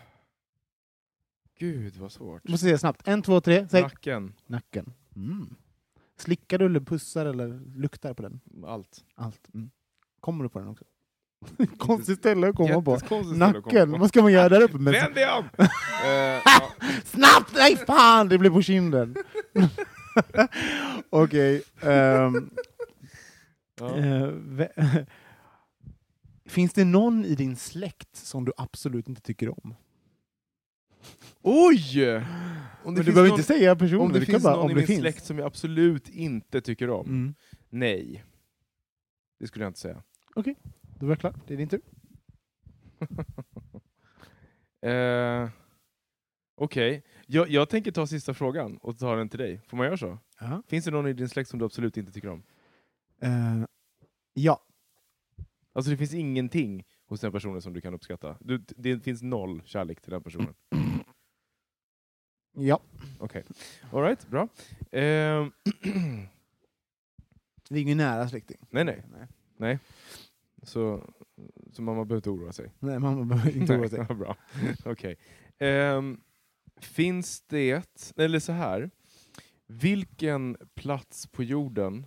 [1.58, 2.40] gud vad svårt.
[2.44, 3.08] Du måste säga snabbt.
[3.08, 3.66] En, två, tre.
[3.70, 3.82] Säg.
[3.82, 4.34] Nacken.
[4.46, 4.92] Nacken.
[5.16, 5.54] Mm.
[6.18, 8.40] Slickar du eller pussar eller luktar på den?
[8.66, 9.04] Allt.
[9.14, 9.54] Allt.
[9.54, 9.70] Mm.
[10.20, 10.84] Kommer du på den också?
[11.78, 12.98] Konstigt ställe att komma på.
[12.98, 13.98] Komma Nacken, på.
[13.98, 14.78] vad ska man göra där uppe?
[14.78, 15.44] Med Vänd dig om!
[16.06, 16.42] Eh.
[17.04, 17.52] Snabbt!
[17.54, 19.16] Nej fan, det blir på kinden.
[21.10, 21.62] Okej.
[21.82, 22.50] ehm,
[23.80, 23.90] Ja.
[24.32, 25.06] ve-
[26.46, 29.74] Finns det någon i din släkt som du absolut inte tycker om?
[31.42, 32.16] Oj!
[32.16, 32.22] Om
[32.84, 34.64] Men det du finns behöver någon, inte säga personer, om det kan finns bara, någon
[34.64, 35.00] om i det min finns.
[35.00, 37.06] släkt som jag absolut inte tycker om?
[37.06, 37.34] Mm.
[37.70, 38.24] Nej.
[39.40, 40.02] Det skulle jag inte säga.
[40.34, 41.80] Då var jag klar, det är din tur.
[44.82, 45.48] Eh,
[46.58, 49.60] Okej, jag, jag tänker ta sista frågan och ta den till dig.
[49.68, 50.18] Får man göra så?
[50.40, 50.62] Ja.
[50.68, 52.42] Finns det någon i din släkt som du absolut inte tycker om?
[53.20, 53.64] Eh,
[54.34, 54.60] ja.
[55.72, 58.36] Alltså det finns ingenting hos den personen som du kan uppskatta?
[58.40, 60.54] Du, det finns noll kärlek till den personen?
[62.58, 62.80] Ja.
[63.18, 63.44] Okej.
[63.92, 64.48] All right, bra.
[64.90, 65.46] Eh,
[67.68, 68.56] Det är ingen nära släkting.
[68.70, 69.02] nej, nej.
[69.12, 69.26] Nej,
[69.56, 69.78] nej.
[70.62, 71.10] Så,
[71.72, 72.72] så mamma behöver inte oroa sig?
[72.78, 73.98] Nej mamma behöver inte oroa sig.
[74.08, 74.36] Nej, bra.
[74.84, 75.16] Okej.
[75.58, 76.20] Ehm,
[76.80, 78.90] finns det, eller så här.
[79.66, 82.06] Vilken plats på jorden,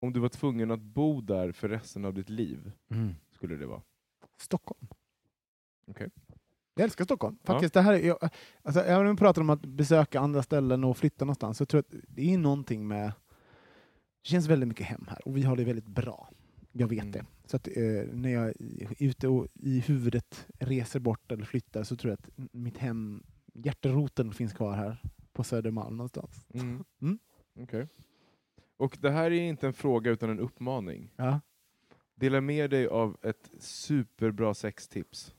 [0.00, 2.72] om du var tvungen att bo där för resten av ditt liv,
[3.30, 3.82] skulle det vara?
[4.40, 4.88] Stockholm.
[5.86, 6.10] Okej.
[6.78, 7.36] Jag älskar Stockholm.
[7.42, 7.46] Ja.
[7.52, 8.18] Faktiskt, det här är, jag,
[8.62, 11.84] alltså, även om vi pratar om att besöka andra ställen och flytta någonstans, så tror
[11.90, 13.12] jag att det är någonting med
[14.22, 16.28] Det känns väldigt mycket hem här och vi har det väldigt bra.
[16.72, 17.12] Jag vet Mm.
[17.12, 17.24] det.
[17.46, 17.74] Så att, eh,
[18.12, 18.54] när jag är
[18.98, 23.22] ute och i huvudet reser bort eller flyttar så tror jag att mitt hem,
[23.54, 25.02] hjärteroten finns kvar här
[25.32, 26.46] på Södermalm någonstans.
[26.54, 26.84] Mm.
[27.02, 27.18] Mm.
[27.60, 27.88] Okej.
[28.76, 31.12] Och det här är inte en fråga utan en uppmaning.
[31.16, 31.40] Ja.
[32.14, 35.34] Dela med dig av ett superbra sextips.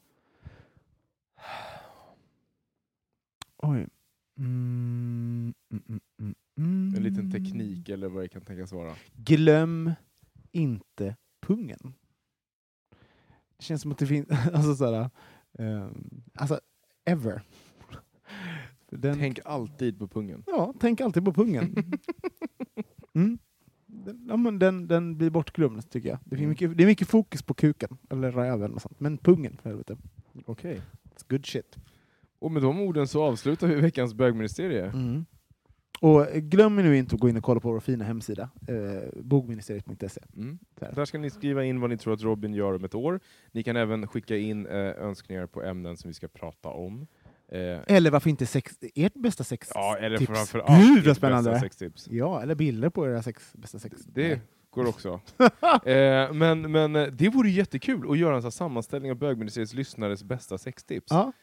[3.58, 3.88] Oj.
[4.40, 6.94] Mm, mm, mm, mm, mm.
[6.96, 8.96] En liten teknik eller vad det kan tänkas vara.
[9.16, 9.92] Glöm
[10.52, 11.94] inte pungen.
[13.58, 15.10] Det känns som att det finns, alltså såhär,
[15.60, 16.60] um, alltså
[17.06, 17.42] ever.
[18.90, 20.44] Den, Tänk alltid på pungen.
[20.48, 21.76] Ja, tänk alltid på pungen.
[23.14, 23.40] Mm.
[23.86, 26.20] Den, ja, men den, den blir bortglömd tycker jag.
[26.24, 26.50] Det, finns Mm.
[26.50, 29.00] mycket, det är mycket fokus på kuken, eller röven och sånt.
[29.00, 29.98] Men pungen, för helvete.
[30.46, 30.82] Okej.
[31.18, 31.78] It's good shit.
[32.40, 34.86] Och med de orden så avslutar vi veckans bögministerie.
[34.86, 35.26] Mm.
[36.00, 40.22] Och glöm nu inte att gå in och kolla på vår fina hemsida, eh, bogministeriet.se.
[40.36, 40.58] Mm.
[40.96, 43.20] Där ska ni skriva in vad ni tror att Robin gör om ett år.
[43.52, 47.08] Ni kan även skicka in eh, önskningar på ämnen som vi ska prata om.
[47.52, 51.04] Eh, Eller varför inte sex, ert bästa sex ja, eller framför Gud, allt vad ditt
[51.04, 51.60] bästa spännande.
[51.60, 52.08] sextips.
[52.12, 54.02] Ja, eller bilder på era sex, bästa sex.
[54.06, 55.22] Det går också.
[55.90, 60.24] eh, men, men eh, det vore jättekul att göra en sån sammanställning av bögministeriets lyssnares
[60.24, 61.12] bästa sextips.
[61.12, 61.34] Ja.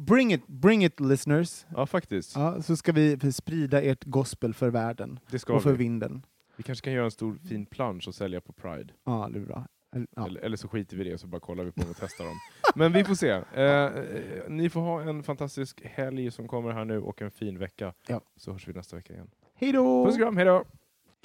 [0.00, 1.66] Bring it, bring it listeners.
[1.68, 2.36] Ja, faktiskt.
[2.36, 5.76] Ja, så ska vi sprida ert gospel för världen och för vi.
[5.76, 6.22] vinden.
[6.56, 8.92] Vi kanske kan göra en stor fin plansch och sälja på Pride.
[9.04, 9.66] Ja, det är bra.
[9.96, 10.26] Eller- Ja.
[10.26, 12.24] Eller, eller så skiter vi i det och så bara kollar vi på och testar
[12.24, 12.34] dem.
[12.74, 13.30] Men vi får se.
[13.30, 17.58] Eh, eh, ni får ha en fantastisk helg som kommer här nu och en fin
[17.58, 17.94] vecka.
[18.08, 18.20] Ja.
[18.36, 19.30] Så hörs vi nästa vecka igen.
[19.54, 20.04] Hej då!
[20.04, 20.52] Puss och kram, hejdå!
[20.54, 20.76] Bögministeriet,